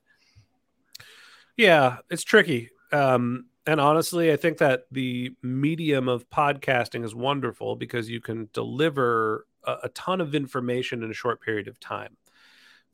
Yeah 1.57 1.99
it's 2.11 2.25
tricky. 2.25 2.71
Um, 2.93 3.47
and 3.67 3.81
honestly 3.81 4.33
i 4.33 4.37
think 4.37 4.59
that 4.59 4.85
the 4.91 5.31
medium 5.43 6.09
of 6.09 6.29
podcasting 6.31 7.05
is 7.05 7.15
wonderful 7.15 7.77
because 7.77 8.09
you 8.09 8.21
can 8.21 8.49
deliver 8.55 9.47
a 9.83 9.91
ton 9.91 10.23
of 10.23 10.35
information 10.35 11.03
in 11.03 11.11
a 11.11 11.15
short 11.15 11.43
period 11.43 11.69
of 11.69 11.79
time 11.79 12.17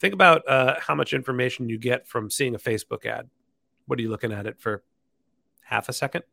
Think 0.00 0.14
about 0.14 0.46
uh, 0.48 0.74
how 0.80 0.94
much 0.94 1.12
information 1.12 1.68
you 1.68 1.78
get 1.78 2.06
from 2.06 2.30
seeing 2.30 2.54
a 2.54 2.58
Facebook 2.58 3.06
ad. 3.06 3.28
What 3.86 3.98
are 3.98 4.02
you 4.02 4.10
looking 4.10 4.32
at 4.32 4.46
it 4.46 4.60
for? 4.60 4.82
Half 5.62 5.88
a 5.88 5.92
second? 5.92 6.24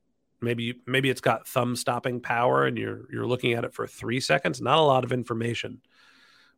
Maybe 0.41 0.81
maybe 0.85 1.09
it's 1.09 1.21
got 1.21 1.47
thumb 1.47 1.75
stopping 1.75 2.19
power, 2.19 2.65
and 2.65 2.77
you're 2.77 3.05
you're 3.11 3.27
looking 3.27 3.53
at 3.53 3.63
it 3.63 3.73
for 3.73 3.87
three 3.87 4.19
seconds. 4.19 4.59
Not 4.59 4.79
a 4.79 4.81
lot 4.81 5.03
of 5.03 5.11
information. 5.11 5.81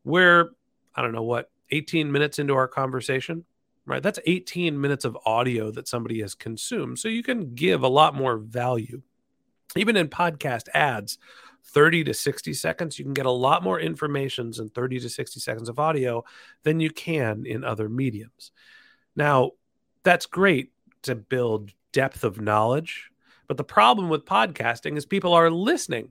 We're 0.03 0.51
I 0.95 1.01
don't 1.01 1.11
know 1.11 1.23
what 1.23 1.51
18 1.71 2.11
minutes 2.11 2.39
into 2.39 2.53
our 2.53 2.67
conversation, 2.67 3.45
right? 3.85 4.01
That's 4.01 4.19
18 4.25 4.79
minutes 4.79 5.05
of 5.05 5.17
audio 5.25 5.71
that 5.71 5.87
somebody 5.87 6.21
has 6.21 6.35
consumed. 6.35 6.99
So 6.99 7.07
you 7.07 7.23
can 7.23 7.55
give 7.55 7.83
a 7.83 7.87
lot 7.87 8.15
more 8.15 8.37
value. 8.37 9.01
Even 9.75 9.97
in 9.97 10.07
podcast 10.07 10.69
ads, 10.73 11.17
30 11.65 12.03
to 12.05 12.13
60 12.13 12.53
seconds, 12.53 12.99
you 12.99 13.05
can 13.05 13.13
get 13.13 13.25
a 13.25 13.31
lot 13.31 13.63
more 13.63 13.79
information 13.79 14.51
in 14.57 14.69
30 14.69 14.99
to 14.99 15.09
60 15.09 15.39
seconds 15.39 15.69
of 15.69 15.79
audio 15.79 16.23
than 16.63 16.79
you 16.79 16.89
can 16.89 17.45
in 17.45 17.63
other 17.63 17.89
mediums. 17.89 18.51
Now, 19.15 19.51
that's 20.03 20.25
great 20.25 20.71
to 21.03 21.15
build 21.15 21.71
depth 21.91 22.23
of 22.23 22.41
knowledge, 22.41 23.09
but 23.47 23.57
the 23.57 23.63
problem 23.63 24.09
with 24.09 24.25
podcasting 24.25 24.97
is 24.97 25.05
people 25.05 25.33
are 25.33 25.49
listening. 25.49 26.09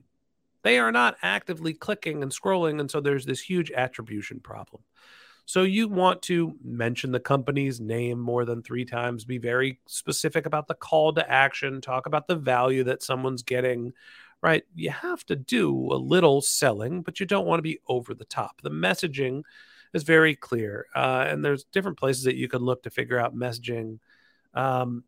They 0.63 0.79
are 0.79 0.91
not 0.91 1.17
actively 1.21 1.73
clicking 1.73 2.23
and 2.23 2.31
scrolling. 2.31 2.79
And 2.79 2.89
so 2.89 3.01
there's 3.01 3.25
this 3.25 3.41
huge 3.41 3.71
attribution 3.71 4.39
problem. 4.39 4.81
So 5.45 5.63
you 5.63 5.89
want 5.89 6.21
to 6.23 6.55
mention 6.63 7.11
the 7.11 7.19
company's 7.19 7.81
name 7.81 8.17
more 8.17 8.45
than 8.45 8.63
three 8.63 8.85
times, 8.85 9.25
be 9.25 9.39
very 9.39 9.79
specific 9.87 10.45
about 10.45 10.67
the 10.67 10.73
call 10.73 11.11
to 11.13 11.29
action, 11.29 11.81
talk 11.81 12.05
about 12.05 12.27
the 12.27 12.35
value 12.35 12.85
that 12.85 13.03
someone's 13.03 13.43
getting 13.43 13.91
right? 14.43 14.63
You 14.75 14.89
have 14.89 15.25
to 15.27 15.37
do 15.37 15.73
a 15.93 15.95
little 15.95 16.41
selling, 16.41 17.01
but 17.01 17.21
you 17.21 17.25
don't 17.25 17.47
want 17.47 17.59
to 17.59 17.63
be 17.63 17.79
over 17.87 18.13
the 18.13 18.25
top. 18.25 18.61
The 18.61 18.69
messaging 18.69 19.43
is 19.93 20.03
very 20.03 20.35
clear, 20.35 20.85
uh, 20.93 21.25
and 21.29 21.43
there's 21.43 21.63
different 21.63 21.97
places 21.97 22.25
that 22.25 22.35
you 22.35 22.49
can 22.49 22.61
look 22.61 22.83
to 22.83 22.89
figure 22.89 23.17
out 23.17 23.33
messaging. 23.33 23.99
Um, 24.53 25.05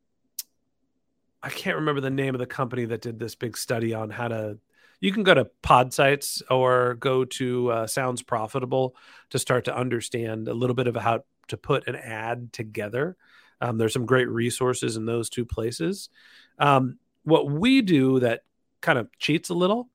I 1.44 1.50
can't 1.50 1.76
remember 1.76 2.00
the 2.00 2.10
name 2.10 2.34
of 2.34 2.40
the 2.40 2.46
company 2.46 2.86
that 2.86 3.02
did 3.02 3.20
this 3.20 3.36
big 3.36 3.58
study 3.58 3.94
on 3.94 4.10
how 4.10 4.30
to. 4.30 4.58
You 5.02 5.12
can 5.12 5.24
go 5.24 5.34
to 5.34 5.50
Podsights 5.62 6.42
or 6.50 6.96
go 6.96 7.26
to 7.26 7.70
uh, 7.70 7.88
Sounds 7.88 8.24
Profitable 8.24 8.96
to 9.32 9.38
start 9.38 9.66
to 9.66 9.76
understand 9.76 10.48
a 10.48 10.54
little 10.54 10.74
bit 10.74 10.88
of 10.88 10.96
how 10.96 11.26
to 11.50 11.58
put 11.58 11.88
an 11.90 11.98
ad 11.98 12.54
together. 12.54 13.18
Um, 13.60 13.78
there's 13.78 13.94
some 13.94 14.06
great 14.06 14.30
resources 14.30 14.96
in 14.96 15.06
those 15.06 15.30
two 15.30 15.46
places. 15.46 16.10
Um, 16.58 16.98
what 17.24 17.52
we 17.52 17.82
do 17.82 18.22
that 18.22 18.44
kind 18.82 19.00
of 19.00 19.08
cheats 19.20 19.50
a 19.50 19.54
little 19.54 19.90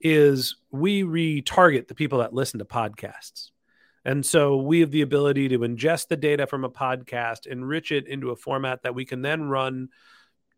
is 0.00 0.56
we 0.70 1.02
retarget 1.02 1.88
the 1.88 1.94
people 1.94 2.18
that 2.18 2.34
listen 2.34 2.58
to 2.58 2.64
podcasts. 2.64 3.50
And 4.04 4.24
so 4.24 4.58
we 4.58 4.80
have 4.80 4.90
the 4.90 5.00
ability 5.00 5.48
to 5.48 5.60
ingest 5.60 6.08
the 6.08 6.16
data 6.16 6.46
from 6.46 6.64
a 6.64 6.70
podcast, 6.70 7.46
enrich 7.46 7.90
it 7.90 8.06
into 8.06 8.30
a 8.30 8.36
format 8.36 8.82
that 8.82 8.94
we 8.94 9.06
can 9.06 9.22
then 9.22 9.44
run 9.44 9.88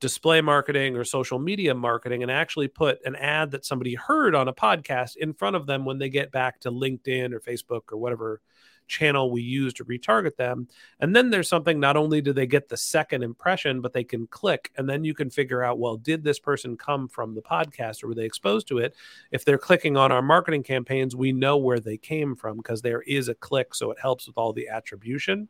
display 0.00 0.40
marketing 0.40 0.96
or 0.96 1.04
social 1.04 1.38
media 1.38 1.74
marketing 1.74 2.22
and 2.22 2.30
actually 2.30 2.68
put 2.68 2.98
an 3.04 3.16
ad 3.16 3.52
that 3.52 3.64
somebody 3.64 3.94
heard 3.94 4.34
on 4.34 4.48
a 4.48 4.52
podcast 4.52 5.16
in 5.16 5.32
front 5.32 5.56
of 5.56 5.66
them 5.66 5.84
when 5.84 5.98
they 5.98 6.10
get 6.10 6.30
back 6.32 6.60
to 6.60 6.70
LinkedIn 6.70 7.32
or 7.32 7.40
Facebook 7.40 7.92
or 7.92 7.96
whatever 7.96 8.40
channel 8.86 9.30
we 9.30 9.42
use 9.42 9.72
to 9.74 9.84
retarget 9.84 10.36
them. 10.36 10.68
And 11.00 11.14
then 11.14 11.30
there's 11.30 11.48
something 11.48 11.78
not 11.78 11.96
only 11.96 12.20
do 12.20 12.32
they 12.32 12.46
get 12.46 12.68
the 12.68 12.76
second 12.76 13.22
impression, 13.22 13.80
but 13.80 13.92
they 13.92 14.04
can 14.04 14.26
click 14.26 14.72
and 14.76 14.88
then 14.88 15.04
you 15.04 15.14
can 15.14 15.30
figure 15.30 15.62
out, 15.62 15.78
well, 15.78 15.96
did 15.96 16.24
this 16.24 16.38
person 16.38 16.76
come 16.76 17.08
from 17.08 17.34
the 17.34 17.42
podcast 17.42 18.02
or 18.02 18.08
were 18.08 18.14
they 18.14 18.24
exposed 18.24 18.68
to 18.68 18.78
it? 18.78 18.94
If 19.30 19.44
they're 19.44 19.58
clicking 19.58 19.96
on 19.96 20.12
our 20.12 20.22
marketing 20.22 20.62
campaigns, 20.62 21.16
we 21.16 21.32
know 21.32 21.56
where 21.56 21.80
they 21.80 21.96
came 21.96 22.34
from 22.36 22.56
because 22.56 22.82
there 22.82 23.02
is 23.02 23.28
a 23.28 23.34
click. 23.34 23.74
So 23.74 23.90
it 23.90 23.98
helps 24.00 24.26
with 24.26 24.38
all 24.38 24.52
the 24.52 24.68
attribution. 24.68 25.48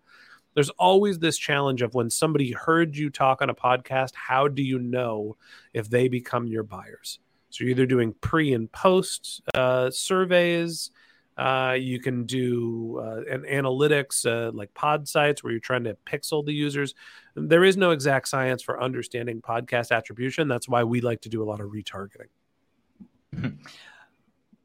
There's 0.55 0.71
always 0.71 1.19
this 1.19 1.37
challenge 1.37 1.83
of 1.83 1.95
when 1.95 2.09
somebody 2.09 2.53
heard 2.53 2.97
you 2.97 3.11
talk 3.11 3.43
on 3.43 3.51
a 3.51 3.55
podcast, 3.55 4.15
how 4.15 4.49
do 4.49 4.63
you 4.63 4.79
know 4.79 5.37
if 5.75 5.91
they 5.91 6.09
become 6.09 6.47
your 6.47 6.63
buyers? 6.63 7.19
So 7.51 7.65
you're 7.65 7.73
either 7.73 7.87
doing 7.87 8.15
pre 8.21 8.55
and 8.55 8.71
post 8.73 9.43
uh, 9.55 9.91
surveys, 9.91 10.91
uh, 11.37 11.77
you 11.79 12.01
can 12.01 12.25
do 12.25 12.99
uh, 12.99 13.23
an 13.31 13.43
analytics 13.43 14.25
uh, 14.25 14.51
like 14.53 14.71
sites 15.07 15.45
where 15.45 15.53
you're 15.53 15.61
trying 15.61 15.85
to 15.85 15.97
pixel 16.07 16.45
the 16.45 16.53
users. 16.53 16.95
There 17.35 17.65
is 17.65 17.77
no 17.77 17.91
exact 17.91 18.29
science 18.29 18.63
for 18.63 18.83
understanding 18.83 19.43
podcast 19.43 19.95
attribution. 19.95 20.49
That's 20.49 20.69
why 20.69 20.85
we 20.85 21.01
like 21.01 21.21
to 21.23 21.29
do 21.29 21.43
a 21.43 21.47
lot 21.47 21.61
of 21.61 21.71
retargeting. 21.71 22.31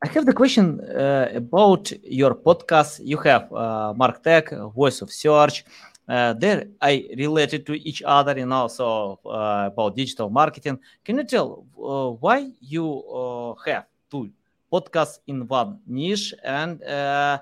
I 0.03 0.07
have 0.07 0.25
the 0.25 0.33
question 0.33 0.79
uh, 0.79 1.29
about 1.35 1.91
your 2.03 2.33
podcast. 2.33 3.01
You 3.03 3.17
have 3.17 3.51
uh, 3.51 3.93
Martech, 3.95 4.73
Voice 4.73 5.01
of 5.01 5.11
Search. 5.11 5.65
Uh, 6.07 6.33
there, 6.33 6.65
I 6.81 7.07
related 7.17 7.65
to 7.67 7.73
each 7.73 8.01
other, 8.03 8.31
and 8.31 8.51
also 8.51 9.19
about 9.23 9.95
digital 9.95 10.29
marketing. 10.29 10.79
Can 11.05 11.17
you 11.17 11.23
tell 11.23 11.65
why 11.75 12.49
you 12.59 13.55
have 13.65 13.85
two 14.09 14.31
podcast 14.71 15.19
in 15.27 15.47
one 15.47 15.79
niche. 15.87 16.33
And 16.43 16.81
uh, 16.83 17.39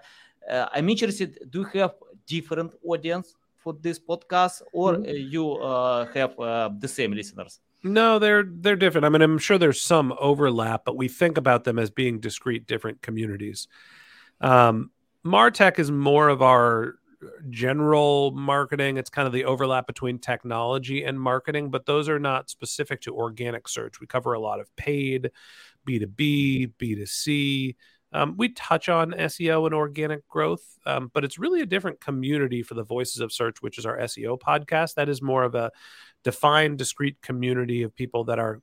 uh, 0.50 0.66
I'm 0.74 0.90
interested, 0.90 1.40
do 1.50 1.60
you 1.60 1.80
have 1.80 1.94
different 2.26 2.74
audience 2.84 3.36
for 3.58 3.74
this 3.80 4.00
podcast 4.00 4.62
or 4.74 4.96
mm-hmm. 4.96 5.32
you 5.32 5.54
uh, 5.54 6.06
have 6.14 6.36
the 6.80 6.88
same 6.88 7.12
listeners? 7.14 7.60
No, 7.82 8.20
they're 8.20 8.44
they're 8.44 8.76
different. 8.76 9.06
I 9.06 9.10
mean, 9.10 9.22
I'm 9.22 9.38
sure 9.38 9.58
there's 9.58 9.80
some 9.80 10.14
overlap, 10.20 10.84
but 10.84 10.98
we 10.98 11.08
think 11.08 11.38
about 11.38 11.64
them 11.64 11.80
as 11.80 11.90
being 11.90 12.20
discrete, 12.20 12.68
different 12.68 13.02
communities. 13.02 13.70
Um, 14.42 14.92
Martech 15.26 15.80
is 15.80 15.90
more 15.90 16.28
of 16.28 16.42
our 16.42 16.96
general 17.50 18.32
marketing. 18.32 18.98
It's 18.98 19.10
kind 19.10 19.28
of 19.28 19.34
the 19.34 19.46
overlap 19.46 19.88
between 19.88 20.20
technology 20.20 21.04
and 21.04 21.20
marketing, 21.20 21.70
but 21.70 21.86
those 21.86 22.10
are 22.10 22.20
not 22.20 22.50
specific 22.50 23.02
to 23.02 23.16
organic 23.16 23.68
search. 23.68 24.00
We 24.00 24.08
cover 24.08 24.34
a 24.34 24.40
lot 24.40 24.60
of 24.60 24.74
paid. 24.76 25.32
B2B, 25.88 26.74
B2C. 26.80 27.76
Um, 28.12 28.36
we 28.38 28.50
touch 28.50 28.90
on 28.90 29.12
SEO 29.12 29.66
and 29.66 29.76
organic 29.76 30.28
growth, 30.28 30.64
um, 30.86 31.12
but 31.14 31.24
it's 31.24 31.38
really 31.38 31.62
a 31.62 31.66
different 31.66 32.02
community 32.02 32.64
for 32.64 32.74
the 32.74 32.84
Voices 32.84 33.20
of 33.22 33.32
Search, 33.32 33.62
which 33.62 33.78
is 33.78 33.86
our 33.86 33.98
SEO 34.00 34.40
podcast. 34.40 34.96
That 34.96 35.10
is 35.10 35.22
more 35.22 35.44
of 35.44 35.54
a 35.54 35.72
defined, 36.24 36.80
discrete 36.80 37.22
community 37.22 37.84
of 37.84 37.96
people 37.96 38.24
that 38.26 38.40
are 38.40 38.62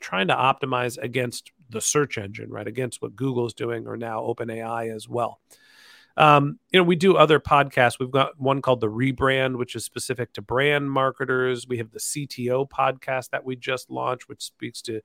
trying 0.00 0.28
to 0.28 0.34
optimize 0.34 0.98
against 0.98 1.52
the 1.70 1.80
search 1.80 2.18
engine, 2.18 2.50
right? 2.50 2.68
Against 2.68 3.00
what 3.00 3.16
Google's 3.16 3.54
doing 3.54 3.86
or 3.86 3.96
now 3.96 4.20
OpenAI 4.20 4.94
as 4.94 5.08
well. 5.08 5.40
Um, 6.16 6.58
you 6.70 6.78
know, 6.78 6.84
we 6.84 6.96
do 6.96 7.16
other 7.16 7.40
podcasts. 7.40 7.98
We've 7.98 8.10
got 8.10 8.38
one 8.38 8.60
called 8.60 8.80
The 8.80 8.88
Rebrand, 8.88 9.56
which 9.56 9.74
is 9.74 9.84
specific 9.84 10.32
to 10.34 10.42
brand 10.42 10.90
marketers. 10.90 11.66
We 11.66 11.78
have 11.78 11.90
the 11.90 11.98
CTO 11.98 12.68
podcast 12.68 13.30
that 13.30 13.44
we 13.44 13.56
just 13.56 13.90
launched, 13.90 14.28
which 14.28 14.42
speaks 14.42 14.82
to 14.82 15.00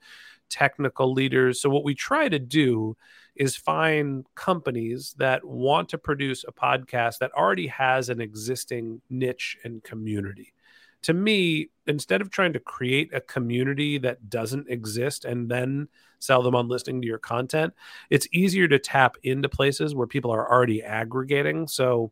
technical 0.50 1.13
leaders. 1.13 1.62
So, 1.62 1.70
what 1.70 1.84
we 1.84 1.96
try 1.96 2.30
to 2.30 2.39
do 2.39 2.98
is 3.36 3.56
find 3.56 4.26
companies 4.36 5.15
that 5.17 5.46
want 5.46 5.89
to 5.89 5.98
produce 5.98 6.43
a 6.48 6.52
podcast 6.52 7.20
that 7.20 7.32
already 7.34 7.67
has 7.67 8.10
an 8.10 8.20
existing 8.20 9.02
niche 9.10 9.58
and 9.63 9.84
community 9.84 10.54
to 11.03 11.13
me, 11.13 11.69
instead 11.86 12.21
of 12.21 12.29
trying 12.29 12.53
to 12.53 12.60
create 12.60 13.13
a 13.13 13.21
community 13.21 13.97
that 13.99 14.29
doesn't 14.29 14.69
exist 14.69 15.25
and 15.25 15.49
then 15.49 15.88
sell 16.19 16.41
them 16.41 16.55
on 16.55 16.67
listening 16.67 17.01
to 17.01 17.07
your 17.07 17.19
content, 17.19 17.73
it's 18.10 18.27
easier 18.31 18.67
to 18.67 18.79
tap 18.79 19.17
into 19.23 19.49
places 19.49 19.95
where 19.95 20.07
people 20.07 20.31
are 20.31 20.51
already 20.51 20.83
aggregating. 20.83 21.67
So, 21.67 22.12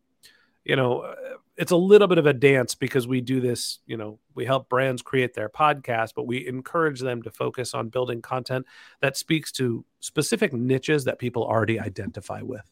you 0.64 0.76
know, 0.76 1.00
uh, 1.00 1.14
it's 1.56 1.72
a 1.72 1.76
little 1.76 2.06
bit 2.06 2.18
of 2.18 2.26
a 2.26 2.32
dance 2.32 2.74
because 2.74 3.08
we 3.08 3.20
do 3.20 3.40
this, 3.40 3.78
you 3.86 3.96
know, 3.96 4.18
we 4.34 4.44
help 4.44 4.68
brands 4.68 5.02
create 5.02 5.34
their 5.34 5.48
podcast, 5.48 6.12
but 6.14 6.26
we 6.26 6.46
encourage 6.46 7.00
them 7.00 7.22
to 7.22 7.30
focus 7.30 7.72
on 7.74 7.88
building 7.88 8.20
content 8.20 8.66
that 9.00 9.16
speaks 9.16 9.50
to 9.52 9.84
specific 10.00 10.52
niches 10.52 11.04
that 11.04 11.18
people 11.18 11.44
already 11.44 11.80
identify 11.80 12.42
with. 12.42 12.70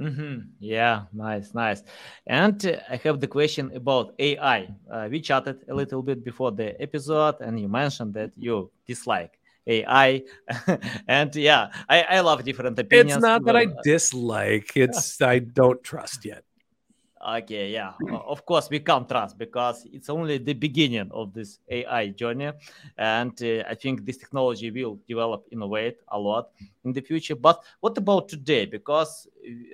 Mm-hmm. 0.00 0.40
Yeah, 0.60 1.04
nice, 1.12 1.54
nice. 1.54 1.82
And 2.26 2.64
uh, 2.66 2.76
I 2.90 2.96
have 2.96 3.18
the 3.20 3.26
question 3.26 3.72
about 3.74 4.14
AI. 4.18 4.68
Uh, 4.90 5.08
we 5.10 5.20
chatted 5.20 5.64
a 5.68 5.74
little 5.74 6.02
bit 6.02 6.22
before 6.22 6.52
the 6.52 6.80
episode, 6.80 7.36
and 7.40 7.58
you 7.58 7.68
mentioned 7.68 8.12
that 8.14 8.32
you 8.36 8.70
dislike 8.86 9.38
AI. 9.66 10.22
and 11.08 11.34
yeah, 11.34 11.68
I, 11.88 12.02
I 12.02 12.20
love 12.20 12.44
different 12.44 12.78
opinions. 12.78 13.16
It's 13.16 13.22
not 13.22 13.44
that 13.46 13.56
I 13.56 13.66
dislike; 13.82 14.76
it's 14.76 15.20
I 15.22 15.38
don't 15.38 15.82
trust 15.82 16.26
yet. 16.26 16.45
Okay, 17.26 17.72
yeah, 17.72 17.92
of 18.08 18.46
course 18.46 18.70
we 18.70 18.78
can't 18.78 19.08
trust 19.08 19.36
because 19.36 19.84
it's 19.92 20.08
only 20.08 20.38
the 20.38 20.52
beginning 20.52 21.10
of 21.10 21.34
this 21.34 21.58
AI 21.68 22.10
journey, 22.10 22.52
and 22.96 23.32
uh, 23.42 23.64
I 23.68 23.74
think 23.74 24.06
this 24.06 24.16
technology 24.16 24.70
will 24.70 25.00
develop, 25.08 25.44
innovate 25.50 25.98
a 26.06 26.18
lot 26.20 26.50
in 26.84 26.92
the 26.92 27.00
future. 27.00 27.34
But 27.34 27.64
what 27.80 27.98
about 27.98 28.28
today? 28.28 28.64
Because 28.66 29.26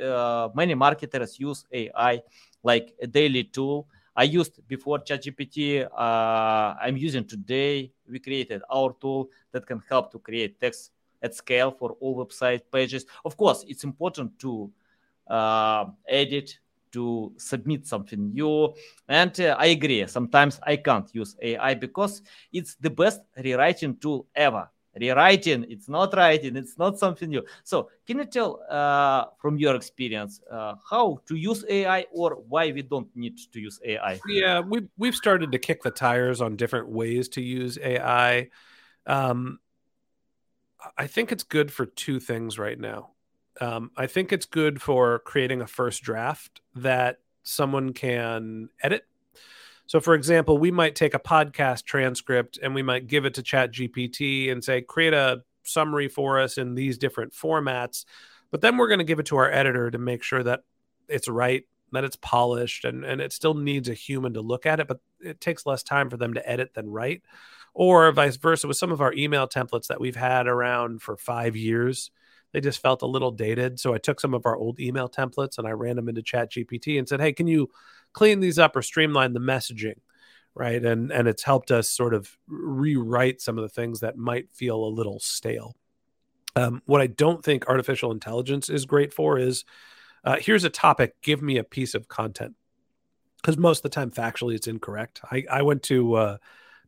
uh, 0.03 0.49
many 0.55 0.75
marketers 0.75 1.38
use 1.38 1.67
AI 1.71 2.23
like 2.62 2.95
a 3.03 3.07
daily 3.07 3.45
tool. 3.45 3.87
I 4.17 4.23
used 4.23 4.67
before 4.67 5.01
ChatGPT. 5.01 5.85
Uh, 5.85 6.75
I'm 6.81 6.97
using 6.97 7.27
today. 7.27 7.93
We 8.11 8.19
created 8.19 8.62
our 8.71 8.97
tool 8.99 9.29
that 9.53 9.67
can 9.67 9.83
help 9.91 10.11
to 10.12 10.19
create 10.19 10.59
text 10.59 10.91
at 11.23 11.35
scale 11.35 11.71
for 11.71 11.97
all 12.01 12.17
website 12.25 12.62
pages. 12.73 13.05
Of 13.27 13.37
course, 13.37 13.62
it's 13.69 13.85
important 13.85 14.38
to 14.38 14.73
uh, 15.29 15.85
edit 16.09 16.59
to 16.93 17.33
submit 17.37 17.87
something 17.87 18.33
new. 18.33 18.75
And 19.09 19.39
uh, 19.41 19.57
I 19.59 19.67
agree, 19.67 20.07
sometimes 20.07 20.61
I 20.63 20.77
can't 20.77 21.09
use 21.15 21.37
AI 21.41 21.75
because 21.75 22.23
it's 22.53 22.77
the 22.77 22.91
best 22.91 23.21
rewriting 23.37 23.97
tool 23.97 24.27
ever. 24.35 24.71
Rewriting, 24.95 25.65
it's 25.71 25.89
not 25.89 26.15
writing, 26.15 26.55
it's 26.55 26.77
not 26.77 26.99
something 26.99 27.31
new. 27.31 27.43
So, 27.65 27.89
can 28.07 28.19
you 28.19 28.27
tell 28.27 28.63
uh, 28.69 29.25
from 29.41 29.57
your 29.57 29.75
experience 29.75 30.41
uh, 30.51 30.75
how 30.89 31.19
to 31.27 31.35
use 31.35 31.65
AI 31.67 32.05
or 32.13 32.43
why 32.47 32.73
we 32.73 32.83
don't 32.83 33.09
need 33.17 33.39
to 33.53 33.59
use 33.61 33.81
AI? 33.85 34.21
Yeah, 34.29 34.61
we've, 34.61 34.89
we've 34.99 35.15
started 35.15 35.51
to 35.53 35.59
kick 35.59 35.83
the 35.83 35.91
tires 35.91 36.43
on 36.43 36.57
different 36.57 36.89
ways 36.89 37.31
to 37.31 37.41
use 37.41 37.79
AI. 37.83 38.51
Um, 39.07 39.61
I 40.97 41.07
think 41.07 41.33
it's 41.33 41.45
good 41.45 41.73
for 41.73 41.87
two 41.87 42.21
things 42.21 42.59
right 42.59 42.79
now. 42.79 43.11
Um, 43.61 43.91
I 43.97 44.07
think 44.07 44.33
it's 44.33 44.47
good 44.47 44.81
for 44.81 45.19
creating 45.21 45.61
a 45.61 45.67
first 45.67 46.03
draft 46.03 46.61
that 46.75 47.19
someone 47.43 47.93
can 47.93 48.69
edit. 48.83 49.07
So, 49.87 50.01
for 50.01 50.15
example, 50.15 50.59
we 50.59 50.71
might 50.71 50.95
take 50.95 51.15
a 51.15 51.19
podcast 51.19 51.85
transcript 51.85 52.59
and 52.62 52.75
we 52.75 52.83
might 52.83 53.09
give 53.09 53.25
it 53.25 53.35
to 53.35 53.43
Chat 53.43 53.73
GPT 53.73 54.51
and 54.51 54.65
say, 54.65 54.81
create 54.81 55.12
a 55.12 55.43
summary 55.65 56.09
for 56.09 56.41
us 56.41 56.57
in 56.57 56.75
these 56.75 56.99
different 56.99 57.33
formats. 57.33 58.05
But 58.51 58.61
then 58.61 58.77
we're 58.77 58.88
going 58.88 58.99
to 58.99 59.05
give 59.05 59.19
it 59.19 59.27
to 59.27 59.37
our 59.37 59.51
editor 59.51 59.91
to 59.91 59.99
make 59.99 60.23
sure 60.23 60.43
that 60.43 60.65
it's 61.09 61.29
right, 61.29 61.65
that 61.93 62.05
it's 62.05 62.17
polished, 62.17 62.85
and, 62.85 63.05
and 63.05 63.21
it 63.21 63.33
still 63.33 63.55
needs 63.55 63.88
a 63.88 63.95
human 63.95 64.35
to 64.35 64.41
look 64.41 64.67
at 64.67 64.81
it, 64.81 64.88
but 64.88 65.01
it 65.21 65.41
takes 65.41 65.67
less 65.67 65.83
time 65.83 66.09
for 66.09 66.17
them 66.17 66.35
to 66.35 66.49
edit 66.49 66.75
than 66.75 66.91
write. 66.91 67.23
Or 67.75 68.11
vice 68.12 68.37
versa, 68.37 68.69
with 68.69 68.77
some 68.77 68.93
of 68.93 69.01
our 69.01 69.12
email 69.15 69.49
templates 69.49 69.87
that 69.87 70.01
we've 70.01 70.17
had 70.17 70.47
around 70.47 71.03
for 71.03 71.17
five 71.17 71.57
years 71.57 72.11
they 72.53 72.61
just 72.61 72.81
felt 72.81 73.03
a 73.03 73.07
little 73.07 73.31
dated. 73.31 73.81
So 73.81 73.95
I 73.95 73.99
took 73.99 74.21
some 74.21 74.35
of 74.35 74.47
our 74.47 74.57
old 74.57 74.79
email 74.79 75.09
templates 75.09 75.59
and 75.59 75.67
I 75.67 75.71
ran 75.71 75.97
them 75.97 76.09
into 76.09 76.23
Chat 76.23 76.53
GPT 76.53 76.99
and 76.99 77.09
said, 77.09 77.21
"Hey, 77.21 77.33
can 77.33 77.47
you 77.47 77.71
clean 78.12 78.41
these 78.41 78.59
up 78.59 78.77
or 78.77 78.83
streamline 78.83 79.33
the 79.33 79.41
messaging?" 79.41 79.99
Right, 80.55 80.85
and 80.85 81.11
and 81.11 81.29
it's 81.29 81.43
helped 81.43 81.71
us 81.71 81.88
sort 81.88 82.12
of 82.15 82.37
rewrite 82.47 83.41
some 83.41 83.57
of 83.59 83.62
the 83.62 83.71
things 83.71 84.01
that 84.01 84.19
might 84.19 84.53
feel 84.53 84.85
a 84.85 84.87
little 84.87 85.19
stale. 85.19 85.77
Um, 86.55 86.83
what 86.85 87.01
I 87.01 87.07
don't 87.07 87.43
think 87.43 87.67
artificial 87.67 88.12
intelligence 88.12 88.69
is 88.69 88.85
great 88.85 89.15
for 89.15 89.38
is 89.38 89.65
uh, 90.25 90.37
here's 90.38 90.65
a 90.65 90.71
topic, 90.71 91.21
give 91.23 91.43
me 91.43 91.57
a 91.57 91.65
piece 91.65 91.95
of 91.95 92.09
content. 92.09 92.55
Because 93.37 93.57
most 93.57 93.79
of 93.79 93.83
the 93.83 93.88
time, 93.88 94.11
factually, 94.11 94.55
it's 94.55 94.69
incorrect. 94.69 95.21
I, 95.31 95.45
I 95.51 95.62
went 95.62 95.83
to 95.85 96.15
uh, 96.15 96.37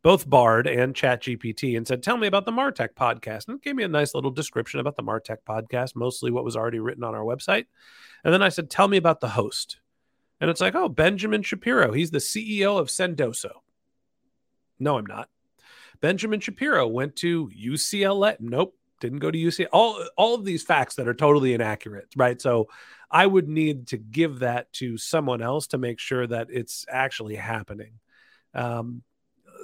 both 0.04 0.28
Bard 0.28 0.66
and 0.66 0.94
ChatGPT 0.94 1.78
and 1.78 1.88
said, 1.88 2.02
Tell 2.02 2.18
me 2.18 2.26
about 2.26 2.44
the 2.44 2.52
Martech 2.52 2.90
podcast. 2.94 3.48
And 3.48 3.60
gave 3.62 3.74
me 3.74 3.84
a 3.84 3.88
nice 3.88 4.14
little 4.14 4.30
description 4.30 4.78
about 4.78 4.96
the 4.96 5.02
Martech 5.02 5.38
podcast, 5.48 5.96
mostly 5.96 6.30
what 6.30 6.44
was 6.44 6.56
already 6.56 6.78
written 6.78 7.02
on 7.02 7.14
our 7.14 7.24
website. 7.24 7.64
And 8.22 8.32
then 8.32 8.42
I 8.42 8.50
said, 8.50 8.68
Tell 8.68 8.86
me 8.86 8.98
about 8.98 9.20
the 9.20 9.30
host. 9.30 9.78
And 10.42 10.50
it's 10.50 10.60
like, 10.60 10.74
Oh, 10.74 10.90
Benjamin 10.90 11.42
Shapiro. 11.42 11.90
He's 11.92 12.10
the 12.10 12.18
CEO 12.18 12.78
of 12.78 12.88
Sendoso. 12.88 13.50
No, 14.78 14.98
I'm 14.98 15.06
not. 15.06 15.30
Benjamin 16.02 16.40
Shapiro 16.40 16.86
went 16.86 17.16
to 17.16 17.48
UCLA. 17.48 18.36
Nope, 18.40 18.76
didn't 19.00 19.20
go 19.20 19.30
to 19.30 19.38
UCLA. 19.38 19.68
All, 19.72 20.04
all 20.18 20.34
of 20.34 20.44
these 20.44 20.62
facts 20.62 20.96
that 20.96 21.08
are 21.08 21.14
totally 21.14 21.54
inaccurate, 21.54 22.08
right? 22.14 22.38
So 22.38 22.68
I 23.10 23.24
would 23.24 23.48
need 23.48 23.86
to 23.86 23.96
give 23.96 24.40
that 24.40 24.70
to 24.74 24.98
someone 24.98 25.40
else 25.40 25.68
to 25.68 25.78
make 25.78 25.98
sure 25.98 26.26
that 26.26 26.48
it's 26.50 26.84
actually 26.90 27.36
happening. 27.36 28.00
Um, 28.52 29.02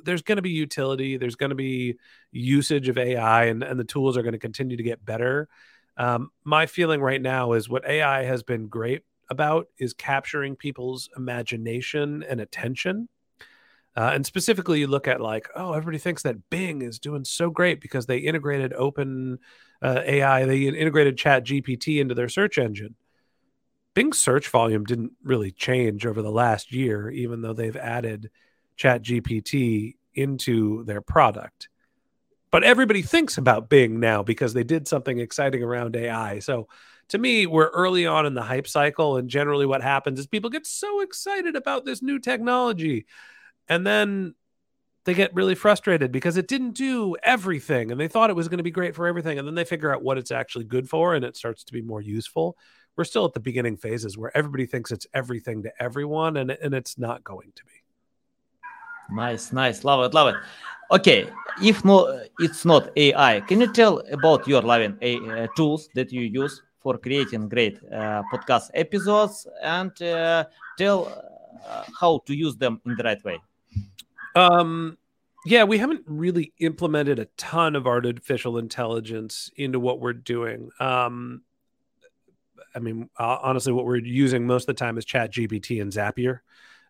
there's 0.04 0.22
going 0.22 0.36
to 0.36 0.42
be 0.42 0.50
utility, 0.50 1.16
there's 1.16 1.36
going 1.36 1.50
to 1.50 1.56
be 1.56 1.96
usage 2.32 2.88
of 2.88 2.98
AI, 2.98 3.44
and, 3.46 3.62
and 3.62 3.78
the 3.78 3.84
tools 3.84 4.16
are 4.16 4.22
going 4.22 4.32
to 4.32 4.38
continue 4.38 4.76
to 4.76 4.82
get 4.82 5.04
better. 5.04 5.48
Um, 5.96 6.30
my 6.44 6.66
feeling 6.66 7.00
right 7.00 7.20
now 7.20 7.52
is 7.52 7.68
what 7.68 7.86
AI 7.86 8.24
has 8.24 8.42
been 8.42 8.68
great 8.68 9.02
about 9.28 9.68
is 9.78 9.92
capturing 9.92 10.56
people's 10.56 11.08
imagination 11.16 12.24
and 12.28 12.40
attention. 12.40 13.08
Uh, 13.96 14.10
and 14.14 14.24
specifically, 14.24 14.80
you 14.80 14.86
look 14.86 15.08
at 15.08 15.20
like, 15.20 15.48
oh, 15.54 15.72
everybody 15.72 15.98
thinks 15.98 16.22
that 16.22 16.48
Bing 16.48 16.82
is 16.82 16.98
doing 16.98 17.24
so 17.24 17.50
great 17.50 17.80
because 17.80 18.06
they 18.06 18.18
integrated 18.18 18.72
open 18.72 19.38
uh, 19.82 20.02
AI, 20.04 20.44
they 20.44 20.62
integrated 20.62 21.16
Chat 21.16 21.44
GPT 21.44 22.00
into 22.00 22.14
their 22.14 22.28
search 22.28 22.58
engine. 22.58 22.94
Bing's 23.94 24.18
search 24.18 24.48
volume 24.48 24.84
didn't 24.84 25.12
really 25.24 25.50
change 25.50 26.06
over 26.06 26.22
the 26.22 26.30
last 26.30 26.72
year, 26.72 27.10
even 27.10 27.42
though 27.42 27.52
they've 27.52 27.76
added 27.76 28.30
Chat 28.80 29.02
GPT 29.02 29.96
into 30.14 30.84
their 30.84 31.02
product. 31.02 31.68
But 32.50 32.64
everybody 32.64 33.02
thinks 33.02 33.36
about 33.36 33.68
Bing 33.68 34.00
now 34.00 34.22
because 34.22 34.54
they 34.54 34.64
did 34.64 34.88
something 34.88 35.18
exciting 35.20 35.62
around 35.62 35.96
AI. 35.96 36.38
So 36.38 36.66
to 37.10 37.18
me, 37.18 37.44
we're 37.44 37.68
early 37.68 38.06
on 38.06 38.24
in 38.24 38.32
the 38.32 38.42
hype 38.42 38.66
cycle. 38.66 39.18
And 39.18 39.28
generally, 39.28 39.66
what 39.66 39.82
happens 39.82 40.18
is 40.18 40.26
people 40.26 40.48
get 40.48 40.66
so 40.66 41.02
excited 41.02 41.56
about 41.56 41.84
this 41.84 42.00
new 42.00 42.18
technology. 42.18 43.04
And 43.68 43.86
then 43.86 44.34
they 45.04 45.12
get 45.12 45.34
really 45.34 45.54
frustrated 45.54 46.10
because 46.10 46.38
it 46.38 46.48
didn't 46.48 46.72
do 46.72 47.16
everything 47.22 47.90
and 47.90 48.00
they 48.00 48.08
thought 48.08 48.30
it 48.30 48.36
was 48.36 48.48
going 48.48 48.58
to 48.58 48.64
be 48.64 48.70
great 48.70 48.94
for 48.94 49.06
everything. 49.06 49.38
And 49.38 49.46
then 49.46 49.54
they 49.54 49.64
figure 49.64 49.94
out 49.94 50.02
what 50.02 50.16
it's 50.16 50.30
actually 50.30 50.64
good 50.64 50.88
for 50.88 51.14
and 51.14 51.22
it 51.24 51.36
starts 51.36 51.64
to 51.64 51.72
be 51.74 51.82
more 51.82 52.00
useful. 52.00 52.56
We're 52.96 53.04
still 53.04 53.26
at 53.26 53.34
the 53.34 53.40
beginning 53.40 53.76
phases 53.76 54.16
where 54.16 54.34
everybody 54.34 54.64
thinks 54.64 54.90
it's 54.90 55.06
everything 55.12 55.64
to 55.64 55.72
everyone 55.78 56.38
and, 56.38 56.50
and 56.50 56.72
it's 56.72 56.96
not 56.96 57.22
going 57.24 57.52
to 57.56 57.64
be. 57.66 57.79
Nice, 59.12 59.52
nice, 59.52 59.84
love 59.84 60.04
it, 60.04 60.14
love 60.14 60.34
it. 60.34 60.40
Okay, 60.92 61.28
if 61.62 61.84
no, 61.84 62.24
it's 62.38 62.64
not 62.64 62.90
AI. 62.96 63.40
Can 63.40 63.60
you 63.60 63.72
tell 63.72 63.98
about 64.12 64.46
your 64.48 64.62
loving 64.62 64.98
uh, 65.02 65.46
tools 65.56 65.88
that 65.94 66.12
you 66.12 66.22
use 66.22 66.62
for 66.80 66.98
creating 66.98 67.48
great 67.48 67.78
uh, 67.92 68.22
podcast 68.32 68.70
episodes 68.74 69.46
and 69.62 70.02
uh, 70.02 70.44
tell 70.76 71.06
uh, 71.68 71.84
how 71.98 72.20
to 72.26 72.34
use 72.34 72.56
them 72.56 72.80
in 72.86 72.96
the 72.96 73.04
right 73.04 73.22
way? 73.24 73.38
Um, 74.34 74.98
yeah, 75.46 75.64
we 75.64 75.78
haven't 75.78 76.02
really 76.06 76.52
implemented 76.58 77.18
a 77.18 77.26
ton 77.36 77.76
of 77.76 77.86
artificial 77.86 78.58
intelligence 78.58 79.50
into 79.56 79.78
what 79.78 80.00
we're 80.00 80.12
doing. 80.12 80.70
Um, 80.80 81.42
I 82.74 82.78
mean, 82.78 83.08
honestly, 83.18 83.72
what 83.72 83.86
we're 83.86 83.96
using 83.96 84.46
most 84.46 84.68
of 84.68 84.74
the 84.74 84.78
time 84.78 84.98
is 84.98 85.04
Chat 85.04 85.32
GPT 85.32 85.80
and 85.80 85.92
Zapier 85.92 86.40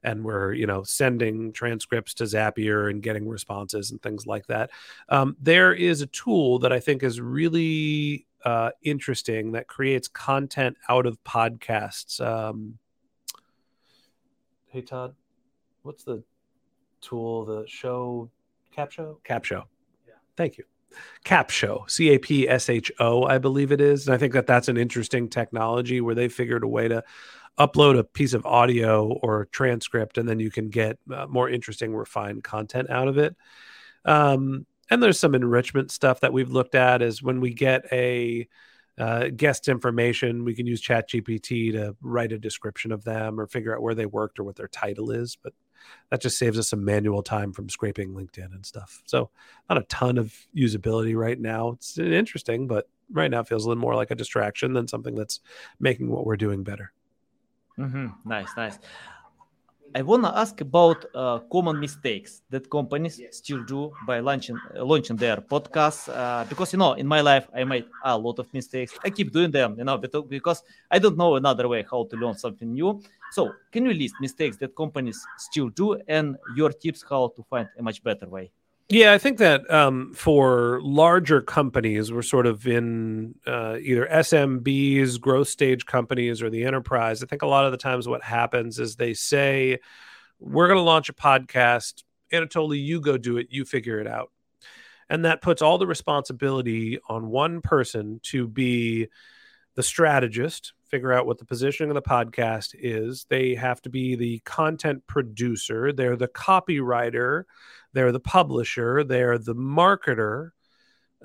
and 0.03 0.25
we're 0.25 0.53
you 0.53 0.67
know 0.67 0.83
sending 0.83 1.53
transcripts 1.53 2.15
to 2.15 2.25
Zapier 2.25 2.91
and 2.91 3.03
getting 3.03 3.29
responses 3.29 3.91
and 3.91 4.03
things 4.03 4.27
like 4.27 4.47
that. 4.47 4.71
Um, 5.09 5.37
there 5.41 5.73
is 5.73 6.01
a 6.01 6.07
tool 6.07 6.59
that 6.61 6.73
I 6.73 6.81
think 6.81 7.03
is 7.03 7.21
really 7.21 8.27
uh, 8.45 8.71
interesting 8.83 9.53
that 9.53 9.67
creates 9.67 10.09
content 10.09 10.77
out 10.89 11.07
of 11.07 11.23
podcasts. 11.25 12.21
Um, 12.21 12.79
hey 14.69 14.83
Todd, 14.83 15.15
what's 15.83 16.05
the 16.05 16.23
tool? 17.01 17.45
The 17.45 17.65
show 17.67 18.31
Capsho. 18.77 19.17
Capsho. 19.25 19.65
Yeah. 20.07 20.15
Thank 20.37 20.59
you. 20.59 20.65
Capsho, 21.25 21.89
C 21.89 22.11
A 22.11 22.19
P 22.19 22.49
S 22.49 22.69
H 22.69 22.91
O, 22.99 23.25
I 23.25 23.39
believe 23.39 23.71
it 23.73 23.81
is. 23.81 24.07
And 24.07 24.15
I 24.15 24.19
think 24.19 24.33
that 24.33 24.47
that's 24.47 24.69
an 24.69 24.77
interesting 24.77 25.29
technology 25.29 26.01
where 26.01 26.15
they 26.15 26.29
figured 26.29 26.65
a 26.65 26.69
way 26.69 26.89
to 26.89 27.05
upload 27.61 27.99
a 27.99 28.05
piece 28.05 28.33
of 28.33 28.47
audio 28.47 29.13
or 29.23 29.47
transcript 29.53 30.17
and 30.19 30.29
then 30.29 30.41
you 30.41 30.51
can 30.51 30.71
get 30.71 30.99
uh, 31.15 31.27
more 31.27 31.49
interesting 31.49 31.95
refined 31.95 32.43
content 32.43 32.89
out 32.91 33.07
of 33.07 33.19
it. 33.19 33.37
Um, 34.05 34.67
and 34.91 35.03
there's 35.03 35.19
some 35.19 35.35
enrichment 35.35 35.91
stuff 35.91 36.21
that 36.21 36.33
we've 36.33 36.51
looked 36.51 36.75
at 36.75 37.03
is 37.03 37.23
when 37.23 37.41
we 37.41 37.53
get 37.53 37.85
a 37.93 38.49
uh, 38.99 39.29
guest 39.35 39.69
information 39.69 40.45
we 40.45 40.55
can 40.55 40.67
use 40.67 40.81
chat 40.81 41.09
gpt 41.09 41.73
to 41.73 41.97
write 42.03 42.33
a 42.33 42.39
description 42.39 42.93
of 42.93 43.05
them 43.05 43.41
or 43.41 43.47
figure 43.47 43.75
out 43.75 43.81
where 43.81 43.95
they 43.95 44.05
worked 44.05 44.39
or 44.39 44.45
what 44.45 44.57
their 44.57 44.69
title 44.69 45.11
is 45.11 45.37
but 45.37 45.55
that 46.11 46.21
just 46.21 46.39
saves 46.39 46.59
us 46.59 46.69
some 46.69 46.85
manual 46.85 47.23
time 47.23 47.53
from 47.53 47.69
scraping 47.69 48.13
linkedin 48.13 48.53
and 48.55 48.65
stuff. 48.65 49.03
So 49.07 49.31
not 49.69 49.79
a 49.79 49.85
ton 49.85 50.19
of 50.19 50.35
usability 50.57 51.17
right 51.17 51.39
now. 51.39 51.71
It's 51.71 51.99
interesting 51.99 52.67
but 52.67 52.89
right 53.13 53.31
now 53.31 53.41
it 53.41 53.49
feels 53.49 53.65
a 53.65 53.69
little 53.69 53.81
more 53.81 53.95
like 53.95 54.11
a 54.11 54.17
distraction 54.17 54.73
than 54.73 54.89
something 54.89 55.15
that's 55.15 55.41
making 55.79 56.11
what 56.11 56.27
we're 56.27 56.37
doing 56.37 56.63
better. 56.63 56.93
Mm-hmm. 57.81 58.09
Nice, 58.29 58.57
nice. 58.57 58.79
I 59.93 60.03
want 60.03 60.23
to 60.23 60.39
ask 60.39 60.61
about 60.61 61.05
uh, 61.15 61.41
common 61.51 61.81
mistakes 61.81 62.43
that 62.51 62.71
companies 62.71 63.23
still 63.31 63.61
do 63.65 63.93
by 64.07 64.21
launching 64.21 64.61
uh, 64.77 64.85
launching 64.85 65.17
their 65.17 65.39
podcasts. 65.39 66.09
Uh, 66.09 66.45
because 66.49 66.73
you 66.73 66.79
know, 66.79 66.93
in 66.93 67.09
my 67.09 67.21
life, 67.21 67.49
I 67.53 67.65
made 67.65 67.87
a 68.03 68.17
lot 68.17 68.39
of 68.39 68.47
mistakes. 68.53 68.95
I 69.05 69.11
keep 69.11 69.33
doing 69.33 69.51
them, 69.51 69.75
you 69.79 69.85
know, 69.85 69.99
because 69.99 70.63
I 70.89 71.01
don't 71.01 71.17
know 71.17 71.35
another 71.35 71.67
way 71.67 71.85
how 71.91 72.05
to 72.05 72.17
learn 72.17 72.37
something 72.37 72.73
new. 72.73 73.03
So, 73.29 73.59
can 73.73 73.85
you 73.85 73.93
list 73.95 74.21
mistakes 74.21 74.57
that 74.59 74.77
companies 74.77 75.29
still 75.37 75.71
do 75.71 76.01
and 76.07 76.37
your 76.47 76.71
tips 76.71 77.05
how 77.09 77.29
to 77.35 77.43
find 77.43 77.69
a 77.77 77.83
much 77.83 78.01
better 78.05 78.29
way? 78.29 78.53
Yeah, 78.93 79.13
I 79.13 79.19
think 79.19 79.39
that 79.39 79.71
um, 79.71 80.13
for 80.15 80.81
larger 80.83 81.41
companies, 81.41 82.13
we're 82.13 82.23
sort 82.23 82.45
of 82.45 82.67
in 82.67 83.37
uh, 83.47 83.77
either 83.81 84.09
SMBs, 84.11 85.21
growth 85.21 85.47
stage 85.47 85.87
companies, 85.87 86.43
or 86.43 86.51
the 86.51 86.65
enterprise. 86.65 87.23
I 87.23 87.27
think 87.27 87.43
a 87.43 87.47
lot 87.47 87.65
of 87.65 87.71
the 87.71 87.79
times 87.79 88.09
what 88.09 88.25
happens 88.25 88.81
is 88.81 88.97
they 88.97 89.15
say, 89.15 89.79
We're 90.41 90.67
going 90.67 90.79
to 90.79 90.83
launch 90.83 91.09
a 91.09 91.13
podcast. 91.13 92.03
Anatoly, 92.33 92.83
you 92.83 93.01
go 93.01 93.17
do 93.17 93.37
it, 93.37 93.47
you 93.51 93.65
figure 93.65 94.01
it 94.01 94.09
out. 94.09 94.33
And 95.09 95.25
that 95.25 95.41
puts 95.41 95.63
all 95.63 95.79
the 95.79 95.87
responsibility 95.87 96.99
on 97.09 97.29
one 97.29 97.61
person 97.61 98.19
to 98.25 98.49
be 98.49 99.07
the 99.77 99.85
strategist, 99.85 100.73
figure 100.91 101.13
out 101.13 101.27
what 101.27 101.39
the 101.39 101.45
positioning 101.45 101.91
of 101.91 101.95
the 101.95 102.03
podcast 102.03 102.75
is. 102.75 103.27
They 103.29 103.55
have 103.55 103.81
to 103.83 103.91
be 103.91 104.17
the 104.17 104.41
content 104.41 105.07
producer, 105.07 105.93
they're 105.93 106.17
the 106.17 106.29
copywriter 106.29 107.45
they're 107.93 108.13
the 108.13 108.21
publisher, 108.21 109.05
they're 109.05 109.39
the 109.39 109.55
marketer. 109.55 110.51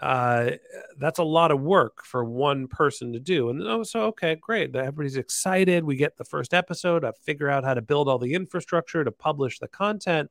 Uh, 0.01 0.51
that's 0.97 1.19
a 1.19 1.23
lot 1.23 1.51
of 1.51 1.61
work 1.61 2.03
for 2.03 2.25
one 2.25 2.67
person 2.67 3.13
to 3.13 3.19
do. 3.19 3.49
And 3.49 3.61
oh, 3.61 3.83
so 3.83 4.01
okay, 4.07 4.35
great. 4.35 4.75
Everybody's 4.75 5.15
excited. 5.15 5.83
We 5.83 5.95
get 5.95 6.17
the 6.17 6.25
first 6.25 6.53
episode. 6.53 7.05
I 7.05 7.11
figure 7.23 7.49
out 7.49 7.63
how 7.63 7.75
to 7.75 7.81
build 7.81 8.09
all 8.09 8.17
the 8.17 8.33
infrastructure 8.33 9.03
to 9.03 9.11
publish 9.11 9.59
the 9.59 9.69
content. 9.69 10.29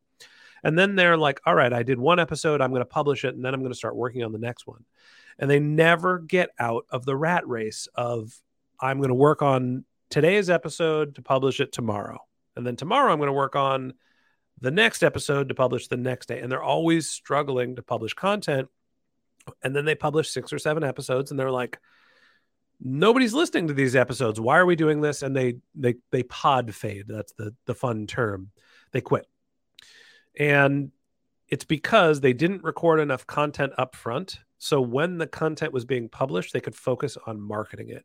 And 0.62 0.78
then 0.78 0.96
they're 0.96 1.16
like, 1.16 1.40
all 1.46 1.54
right, 1.54 1.72
I 1.72 1.82
did 1.82 1.98
one 1.98 2.18
episode. 2.18 2.60
I'm 2.60 2.70
going 2.70 2.80
to 2.80 2.86
publish 2.86 3.24
it. 3.24 3.34
And 3.34 3.44
then 3.44 3.54
I'm 3.54 3.60
going 3.60 3.72
to 3.72 3.78
start 3.78 3.96
working 3.96 4.22
on 4.22 4.32
the 4.32 4.38
next 4.38 4.66
one. 4.66 4.84
And 5.38 5.50
they 5.50 5.60
never 5.60 6.18
get 6.18 6.50
out 6.58 6.84
of 6.90 7.06
the 7.06 7.16
rat 7.16 7.46
race 7.48 7.88
of, 7.94 8.34
I'm 8.80 8.98
going 8.98 9.08
to 9.08 9.14
work 9.14 9.42
on 9.42 9.84
today's 10.10 10.50
episode 10.50 11.14
to 11.16 11.22
publish 11.22 11.60
it 11.60 11.72
tomorrow. 11.72 12.18
And 12.56 12.66
then 12.66 12.76
tomorrow 12.76 13.12
I'm 13.12 13.18
going 13.18 13.28
to 13.28 13.32
work 13.32 13.56
on 13.56 13.94
the 14.60 14.70
next 14.70 15.02
episode 15.02 15.48
to 15.48 15.54
publish 15.54 15.88
the 15.88 15.96
next 15.96 16.26
day. 16.26 16.40
And 16.40 16.50
they're 16.50 16.62
always 16.62 17.08
struggling 17.08 17.76
to 17.76 17.82
publish 17.82 18.14
content. 18.14 18.68
And 19.62 19.74
then 19.74 19.84
they 19.84 19.94
publish 19.94 20.30
six 20.30 20.52
or 20.52 20.58
seven 20.58 20.84
episodes 20.84 21.30
and 21.30 21.38
they're 21.38 21.50
like, 21.50 21.78
nobody's 22.80 23.34
listening 23.34 23.68
to 23.68 23.74
these 23.74 23.96
episodes. 23.96 24.40
Why 24.40 24.58
are 24.58 24.66
we 24.66 24.76
doing 24.76 25.00
this? 25.00 25.22
And 25.22 25.36
they 25.36 25.56
they 25.74 25.94
they 26.10 26.22
pod 26.22 26.74
fade. 26.74 27.06
That's 27.08 27.32
the 27.32 27.54
the 27.66 27.74
fun 27.74 28.06
term. 28.06 28.50
They 28.92 29.00
quit. 29.00 29.26
And 30.38 30.90
it's 31.48 31.64
because 31.64 32.20
they 32.20 32.32
didn't 32.32 32.64
record 32.64 33.00
enough 33.00 33.26
content 33.26 33.72
up 33.78 33.94
front. 33.94 34.38
So 34.58 34.80
when 34.80 35.18
the 35.18 35.26
content 35.26 35.72
was 35.72 35.84
being 35.84 36.08
published, 36.08 36.52
they 36.52 36.60
could 36.60 36.74
focus 36.74 37.18
on 37.26 37.40
marketing 37.40 37.90
it. 37.90 38.04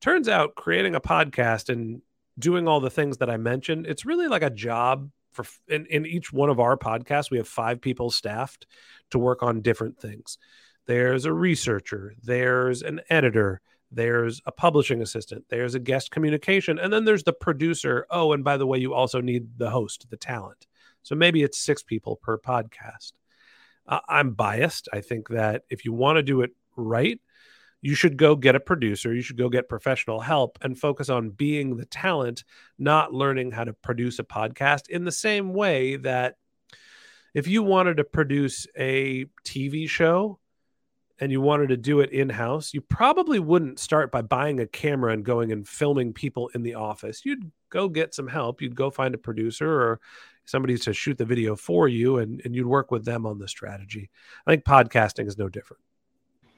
Turns 0.00 0.28
out 0.28 0.54
creating 0.54 0.94
a 0.94 1.00
podcast 1.00 1.68
and 1.68 2.02
doing 2.38 2.68
all 2.68 2.80
the 2.80 2.90
things 2.90 3.18
that 3.18 3.30
I 3.30 3.36
mentioned, 3.36 3.86
it's 3.86 4.04
really 4.04 4.28
like 4.28 4.42
a 4.42 4.50
job 4.50 5.10
for 5.32 5.44
in, 5.68 5.86
in 5.86 6.06
each 6.06 6.32
one 6.32 6.48
of 6.48 6.58
our 6.58 6.76
podcasts 6.76 7.30
we 7.30 7.36
have 7.36 7.48
five 7.48 7.80
people 7.80 8.10
staffed 8.10 8.66
to 9.10 9.18
work 9.18 9.42
on 9.42 9.60
different 9.60 9.98
things. 10.00 10.38
There's 10.86 11.24
a 11.24 11.32
researcher 11.32 12.14
there's 12.22 12.82
an 12.82 13.00
editor 13.10 13.60
there's 13.92 14.40
a 14.46 14.52
publishing 14.52 15.00
assistant 15.02 15.44
there's 15.48 15.74
a 15.74 15.80
guest 15.80 16.10
communication 16.10 16.78
and 16.78 16.92
then 16.92 17.04
there's 17.04 17.24
the 17.24 17.32
producer. 17.32 18.06
Oh 18.10 18.32
and 18.32 18.42
by 18.42 18.56
the 18.56 18.66
way 18.66 18.78
you 18.78 18.94
also 18.94 19.20
need 19.20 19.58
the 19.58 19.70
host 19.70 20.06
the 20.10 20.16
talent. 20.16 20.66
So 21.02 21.14
maybe 21.14 21.42
it's 21.42 21.58
six 21.58 21.82
people 21.82 22.16
per 22.16 22.38
podcast. 22.38 23.12
Uh, 23.86 24.00
i'm 24.08 24.32
biased. 24.32 24.88
I 24.92 25.00
think 25.00 25.28
that 25.28 25.62
if 25.68 25.84
you 25.84 25.92
want 25.92 26.16
to 26.16 26.22
do 26.22 26.40
it 26.40 26.50
right 26.76 27.20
you 27.86 27.94
should 27.94 28.16
go 28.16 28.34
get 28.34 28.56
a 28.56 28.60
producer, 28.60 29.14
you 29.14 29.22
should 29.22 29.38
go 29.38 29.48
get 29.48 29.68
professional 29.68 30.18
help 30.18 30.58
and 30.60 30.76
focus 30.76 31.08
on 31.08 31.30
being 31.30 31.76
the 31.76 31.84
talent, 31.84 32.42
not 32.80 33.14
learning 33.14 33.52
how 33.52 33.62
to 33.62 33.72
produce 33.72 34.18
a 34.18 34.24
podcast 34.24 34.88
in 34.88 35.04
the 35.04 35.12
same 35.12 35.54
way 35.54 35.94
that 35.94 36.34
if 37.32 37.46
you 37.46 37.62
wanted 37.62 37.98
to 37.98 38.02
produce 38.02 38.66
a 38.76 39.26
TV 39.44 39.88
show 39.88 40.40
and 41.20 41.30
you 41.30 41.40
wanted 41.40 41.68
to 41.68 41.76
do 41.76 42.00
it 42.00 42.10
in 42.10 42.28
house, 42.28 42.74
you 42.74 42.80
probably 42.80 43.38
wouldn't 43.38 43.78
start 43.78 44.10
by 44.10 44.20
buying 44.20 44.58
a 44.58 44.66
camera 44.66 45.12
and 45.12 45.24
going 45.24 45.52
and 45.52 45.68
filming 45.68 46.12
people 46.12 46.50
in 46.56 46.64
the 46.64 46.74
office. 46.74 47.24
You'd 47.24 47.52
go 47.70 47.88
get 47.88 48.16
some 48.16 48.26
help, 48.26 48.60
you'd 48.60 48.74
go 48.74 48.90
find 48.90 49.14
a 49.14 49.18
producer 49.18 49.70
or 49.70 50.00
somebody 50.44 50.76
to 50.76 50.92
shoot 50.92 51.18
the 51.18 51.24
video 51.24 51.54
for 51.54 51.86
you, 51.86 52.18
and, 52.18 52.42
and 52.44 52.52
you'd 52.52 52.66
work 52.66 52.90
with 52.90 53.04
them 53.04 53.26
on 53.26 53.38
the 53.38 53.46
strategy. 53.46 54.10
I 54.44 54.50
think 54.50 54.64
podcasting 54.64 55.28
is 55.28 55.38
no 55.38 55.48
different. 55.48 55.85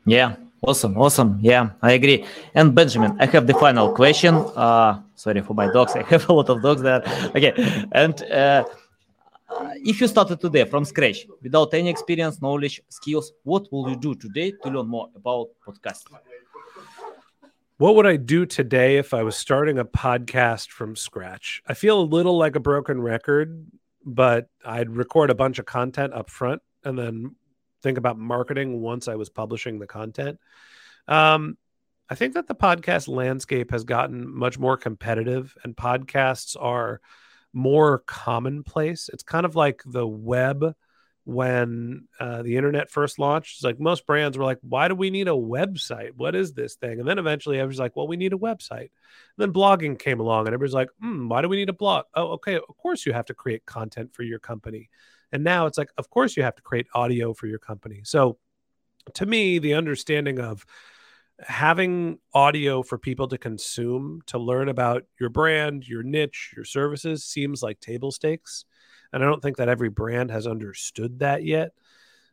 Yeah, 0.09 0.37
awesome, 0.62 0.97
awesome. 0.97 1.38
Yeah, 1.42 1.71
I 1.83 1.92
agree. 1.92 2.25
And 2.55 2.75
Benjamin, 2.75 3.14
I 3.21 3.27
have 3.27 3.47
the 3.47 3.53
final 3.53 3.92
question. 3.92 4.35
Uh, 4.35 5.01
sorry 5.14 5.42
for 5.42 5.53
my 5.53 5.71
dogs. 5.71 5.94
I 5.94 6.03
have 6.05 6.29
a 6.31 6.33
lot 6.33 6.49
of 6.49 6.62
dogs 6.62 6.81
there. 6.81 7.03
Okay, 7.37 7.53
and 7.92 8.23
uh, 8.23 8.64
if 9.85 10.01
you 10.01 10.09
started 10.09 10.40
today 10.40 10.64
from 10.64 10.87
scratch 10.87 11.27
without 11.42 11.75
any 11.75 11.90
experience, 11.90 12.40
knowledge, 12.40 12.81
skills, 12.88 13.33
what 13.42 13.71
will 13.71 13.90
you 13.90 13.97
do 13.97 14.14
today 14.14 14.53
to 14.62 14.71
learn 14.71 14.88
more 14.88 15.09
about 15.14 15.49
podcasting? 15.66 16.16
What 17.77 17.94
would 17.94 18.07
I 18.07 18.16
do 18.16 18.47
today 18.47 18.97
if 18.97 19.12
I 19.12 19.23
was 19.23 19.37
starting 19.37 19.79
a 19.79 19.85
podcast 19.85 20.71
from 20.71 20.97
scratch? 20.97 21.62
I 21.66 21.75
feel 21.75 22.01
a 22.01 22.03
little 22.03 22.37
like 22.38 22.57
a 22.57 22.61
broken 22.61 23.01
record, 23.01 23.66
but 24.07 24.49
I'd 24.64 24.90
record 24.90 25.29
a 25.31 25.35
bunch 25.35 25.59
of 25.59 25.66
content 25.66 26.14
up 26.14 26.31
front 26.31 26.62
and 26.83 26.99
then 26.99 27.37
think 27.83 27.99
about 27.99 28.19
marketing 28.19 28.81
once 28.81 29.09
I 29.09 29.14
was 29.14 29.29
publishing 29.29 29.79
the 29.79 29.87
content. 29.87 30.38
Um, 31.07 31.57
I 32.11 32.14
think 32.14 32.35
that 32.35 32.47
the 32.47 32.55
podcast 32.55 33.09
landscape 33.09 33.71
has 33.71 33.85
gotten 33.85 34.35
much 34.35 34.59
more 34.59 34.77
competitive, 34.77 35.55
and 35.62 35.77
podcasts 35.77 36.57
are 36.59 37.01
more 37.53 37.99
commonplace. 38.07 39.11
It's 39.12 39.23
kind 39.23 39.45
of 39.45 39.57
like 39.57 39.83
the 39.85 40.07
web 40.07 40.75
when 41.25 42.09
uh, 42.19 42.41
the 42.41 42.57
internet 42.57 42.91
first 42.91 43.19
launched. 43.19 43.57
It's 43.57 43.64
like 43.64 43.79
most 43.79 44.07
brands 44.07 44.38
were 44.38 44.45
like, 44.45 44.59
"Why 44.62 44.88
do 44.88 44.95
we 44.95 45.11
need 45.11 45.29
a 45.29 45.33
website? 45.33 46.12
What 46.17 46.35
is 46.35 46.55
this 46.55 46.77
thing?" 46.77 47.01
And 47.01 47.07
then 47.07 47.19
eventually, 47.19 47.59
everyone's 47.59 47.79
like, 47.79 47.97
"Well, 47.97 48.09
we 48.09 48.17
need 48.17 48.33
a 48.33 48.38
website." 48.38 48.88
And 48.88 48.91
then 49.37 49.53
blogging 49.53 49.99
came 49.99 50.21
along, 50.21 50.47
and 50.47 50.55
everybody's 50.55 50.73
like, 50.73 50.88
hmm, 51.01 51.29
"Why 51.29 51.43
do 51.43 51.49
we 51.51 51.59
need 51.59 51.69
a 51.69 51.75
blog?" 51.75 52.07
Oh, 52.14 52.29
okay, 52.33 52.57
of 52.57 52.77
course 52.79 53.05
you 53.05 53.12
have 53.12 53.27
to 53.27 53.35
create 53.35 53.67
content 53.67 54.14
for 54.14 54.23
your 54.23 54.38
company. 54.38 54.88
And 55.33 55.45
now 55.45 55.67
it's 55.67 55.79
like, 55.79 55.91
of 55.99 56.11
course, 56.11 56.37
you 56.37 56.43
have 56.43 56.57
to 56.57 56.62
create 56.62 56.87
audio 56.95 57.35
for 57.35 57.47
your 57.47 57.59
company. 57.59 58.01
So 58.05 58.38
to 59.14 59.27
me, 59.27 59.59
the 59.59 59.75
understanding 59.75 60.38
of 60.38 60.64
having 61.41 62.19
audio 62.35 62.83
for 62.83 62.99
people 62.99 63.29
to 63.29 63.38
consume 63.38 64.23
to 64.27 64.38
learn 64.38 64.69
about 64.69 65.05
your 65.21 65.31
brand, 65.31 65.87
your 65.87 66.03
niche, 66.03 66.53
your 66.57 66.64
services 66.64 67.25
seems 67.25 67.62
like 67.62 67.79
table 67.81 68.11
stakes. 68.11 68.64
And 69.12 69.23
I 69.23 69.27
don't 69.27 69.43
think 69.43 69.59
that 69.59 69.69
every 69.69 69.88
brand 69.88 70.31
has 70.31 70.47
understood 70.47 71.21
that 71.21 71.45
yet. 71.45 71.71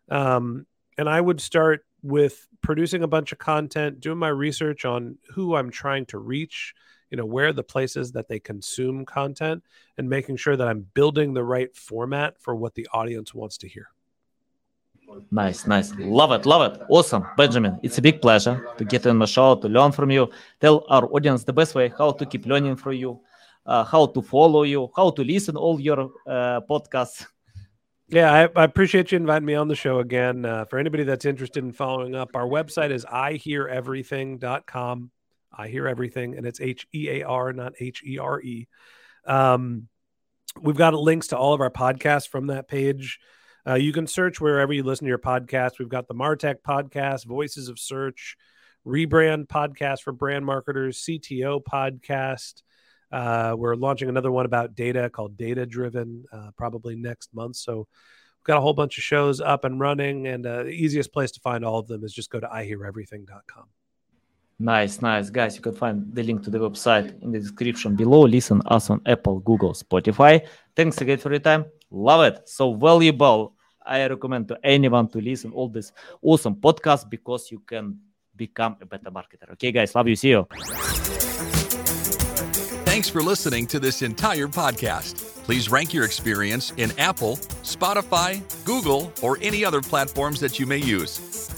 Um, 0.10 0.66
and 0.98 1.08
I 1.08 1.22
would 1.22 1.40
start 1.40 1.86
with 2.02 2.48
producing 2.62 3.04
a 3.04 3.08
bunch 3.08 3.32
of 3.32 3.38
content, 3.38 4.00
doing 4.00 4.18
my 4.18 4.30
research 4.30 4.86
on 4.86 5.18
who 5.34 5.56
I'm 5.56 5.70
trying 5.70 6.06
to 6.08 6.18
reach, 6.18 6.74
you 7.16 7.22
know 7.22 7.26
where 7.26 7.54
the 7.54 7.64
places 7.64 8.12
that 8.12 8.28
they 8.28 8.40
consume 8.40 9.06
content 9.06 9.64
and 9.98 10.10
making 10.10 10.36
sure 10.36 10.58
that 10.58 10.68
i'm 10.68 10.86
building 10.94 11.34
the 11.34 11.42
right 11.42 11.74
format 11.74 12.38
for 12.42 12.58
what 12.58 12.76
the 12.76 12.86
audience 12.92 13.34
wants 13.34 13.58
to 13.58 13.70
hear 13.70 13.88
Nice, 15.32 15.68
nice. 15.68 15.94
Love 16.00 16.32
it, 16.32 16.48
love 16.48 16.74
it. 16.74 16.82
Awesome. 16.90 17.28
Benjamin, 17.38 17.80
it's 17.84 18.00
a 18.00 18.02
big 18.02 18.24
pleasure 18.24 18.68
to 18.76 18.84
get 18.84 19.06
in 19.06 19.20
the 19.20 19.28
show, 19.28 19.56
to 19.56 19.70
learn 19.70 19.92
from 19.92 20.10
you. 20.10 20.32
Tell 20.60 20.84
our 20.90 21.06
audience 21.06 21.44
the 21.44 21.54
best 21.54 21.76
way 21.76 21.94
how 21.96 22.12
to 22.12 22.26
keep 22.26 22.48
learning 22.48 22.76
from 22.76 22.94
you, 22.94 23.22
uh, 23.68 23.84
how 23.84 24.08
to 24.08 24.22
follow 24.22 24.64
you, 24.64 24.90
how 24.96 25.12
to 25.12 25.24
listen 25.24 25.56
all 25.56 25.80
your 25.80 26.10
uh, 26.26 26.60
podcasts. 26.68 27.28
Yeah, 28.10 28.34
I, 28.34 28.50
I, 28.60 28.64
appreciate 28.64 29.12
you 29.12 29.18
inviting 29.18 29.46
me 29.46 29.54
on 29.54 29.68
the 29.68 29.76
show 29.76 30.00
again. 30.00 30.44
Uh, 30.44 30.66
for 30.66 30.80
anybody 30.80 31.04
that's 31.04 31.26
interested 31.26 31.64
in 31.64 31.72
following 31.72 32.16
up, 32.16 32.36
our 32.36 32.48
website 32.48 32.90
is 32.90 33.06
iheareverything.com. 33.06 35.12
I 35.58 35.68
hear 35.68 35.88
everything, 35.88 36.36
and 36.36 36.46
it's 36.46 36.62
H 36.62 36.88
E 36.94 37.10
A 37.10 37.24
R, 37.24 37.54
not 37.54 37.74
H 37.80 38.04
E 38.06 38.18
R 38.18 38.42
E. 38.42 38.68
Um, 39.26 39.88
we've 40.62 40.78
got 40.78 40.94
links 40.94 41.28
to 41.28 41.38
all 41.38 41.54
of 41.54 41.62
our 41.62 41.72
podcasts 41.72 42.28
from 42.28 42.48
that 42.48 42.68
page. 42.68 43.20
Uh, 43.68 43.76
you 43.76 43.92
can 43.92 44.06
search 44.06 44.40
wherever 44.40 44.72
you 44.74 44.84
listen 44.84 45.06
to 45.06 45.10
your 45.10 45.18
podcast. 45.18 45.80
We've 45.80 45.90
got 45.90 46.08
the 46.08 46.14
Martech 46.14 46.58
podcast, 46.66 47.26
Voices 47.26 47.68
of 47.68 47.80
Search, 47.80 48.38
Rebrand 48.86 49.48
podcast 49.48 50.02
for 50.02 50.12
brand 50.12 50.46
marketers, 50.46 51.04
CTO 51.04 51.64
podcast. 51.64 52.62
Uh, 53.12 53.56
we're 53.58 53.76
launching 53.76 54.10
another 54.10 54.32
one 54.32 54.46
about 54.46 54.76
data 54.76 55.10
called 55.10 55.38
Data 55.38 55.66
Driven, 55.66 56.26
uh, 56.32 56.52
probably 56.56 56.96
next 56.96 57.34
month. 57.34 57.56
So 57.56 57.78
we've 57.78 58.46
got 58.46 58.58
a 58.58 58.62
whole 58.62 58.74
bunch 58.74 58.98
of 58.98 59.04
shows 59.04 59.42
up 59.42 59.66
and 59.66 59.80
running, 59.80 60.28
and 60.28 60.46
uh, 60.46 60.64
the 60.64 60.70
easiest 60.70 61.12
place 61.12 61.32
to 61.32 61.40
find 61.40 61.66
all 61.66 61.80
of 61.80 61.88
them 61.88 62.04
is 62.04 62.14
just 62.14 62.30
go 62.30 62.40
to 62.40 62.48
iheareverything.com. 62.48 63.66
Nice, 64.58 65.02
nice. 65.02 65.30
Guys, 65.30 65.56
you 65.56 65.62
can 65.62 65.74
find 65.74 66.06
the 66.14 66.24
link 66.24 66.44
to 66.44 66.50
the 66.50 66.60
website 66.60 67.22
in 67.22 67.32
the 67.32 67.40
description 67.40 67.96
below. 67.96 68.22
Listen 68.22 68.62
us 68.68 68.90
on 68.90 69.02
Apple, 69.06 69.40
Google, 69.40 69.74
Spotify. 69.74 70.48
Thanks 70.76 71.02
again 71.02 71.18
for 71.18 71.30
your 71.30 71.40
time. 71.40 71.66
Love 71.92 72.34
it. 72.34 72.48
So 72.48 72.74
valuable. 72.74 73.54
I 73.86 74.08
recommend 74.08 74.48
to 74.48 74.58
anyone 74.64 75.10
to 75.10 75.20
listen 75.20 75.52
all 75.52 75.70
this 75.70 75.92
awesome 76.22 76.56
podcast 76.56 77.10
because 77.10 77.52
you 77.52 77.60
can 77.60 78.00
become 78.36 78.78
a 78.82 78.86
better 78.86 79.12
marketer. 79.12 79.52
Okay, 79.52 79.72
guys, 79.72 79.94
love 79.94 80.08
you. 80.08 80.16
See 80.16 80.30
you. 80.30 80.48
Thanks 82.86 83.10
for 83.10 83.22
listening 83.22 83.68
to 83.68 83.80
this 83.80 84.02
entire 84.02 84.48
podcast. 84.48 85.44
Please 85.44 85.70
rank 85.70 85.94
your 85.94 86.06
experience 86.06 86.72
in 86.78 86.92
Apple, 86.98 87.36
Spotify, 87.62 88.42
Google, 88.64 89.12
or 89.22 89.38
any 89.42 89.66
other 89.66 89.82
platforms 89.82 90.40
that 90.40 90.60
you 90.60 90.66
may 90.66 90.78
use. 90.78 91.55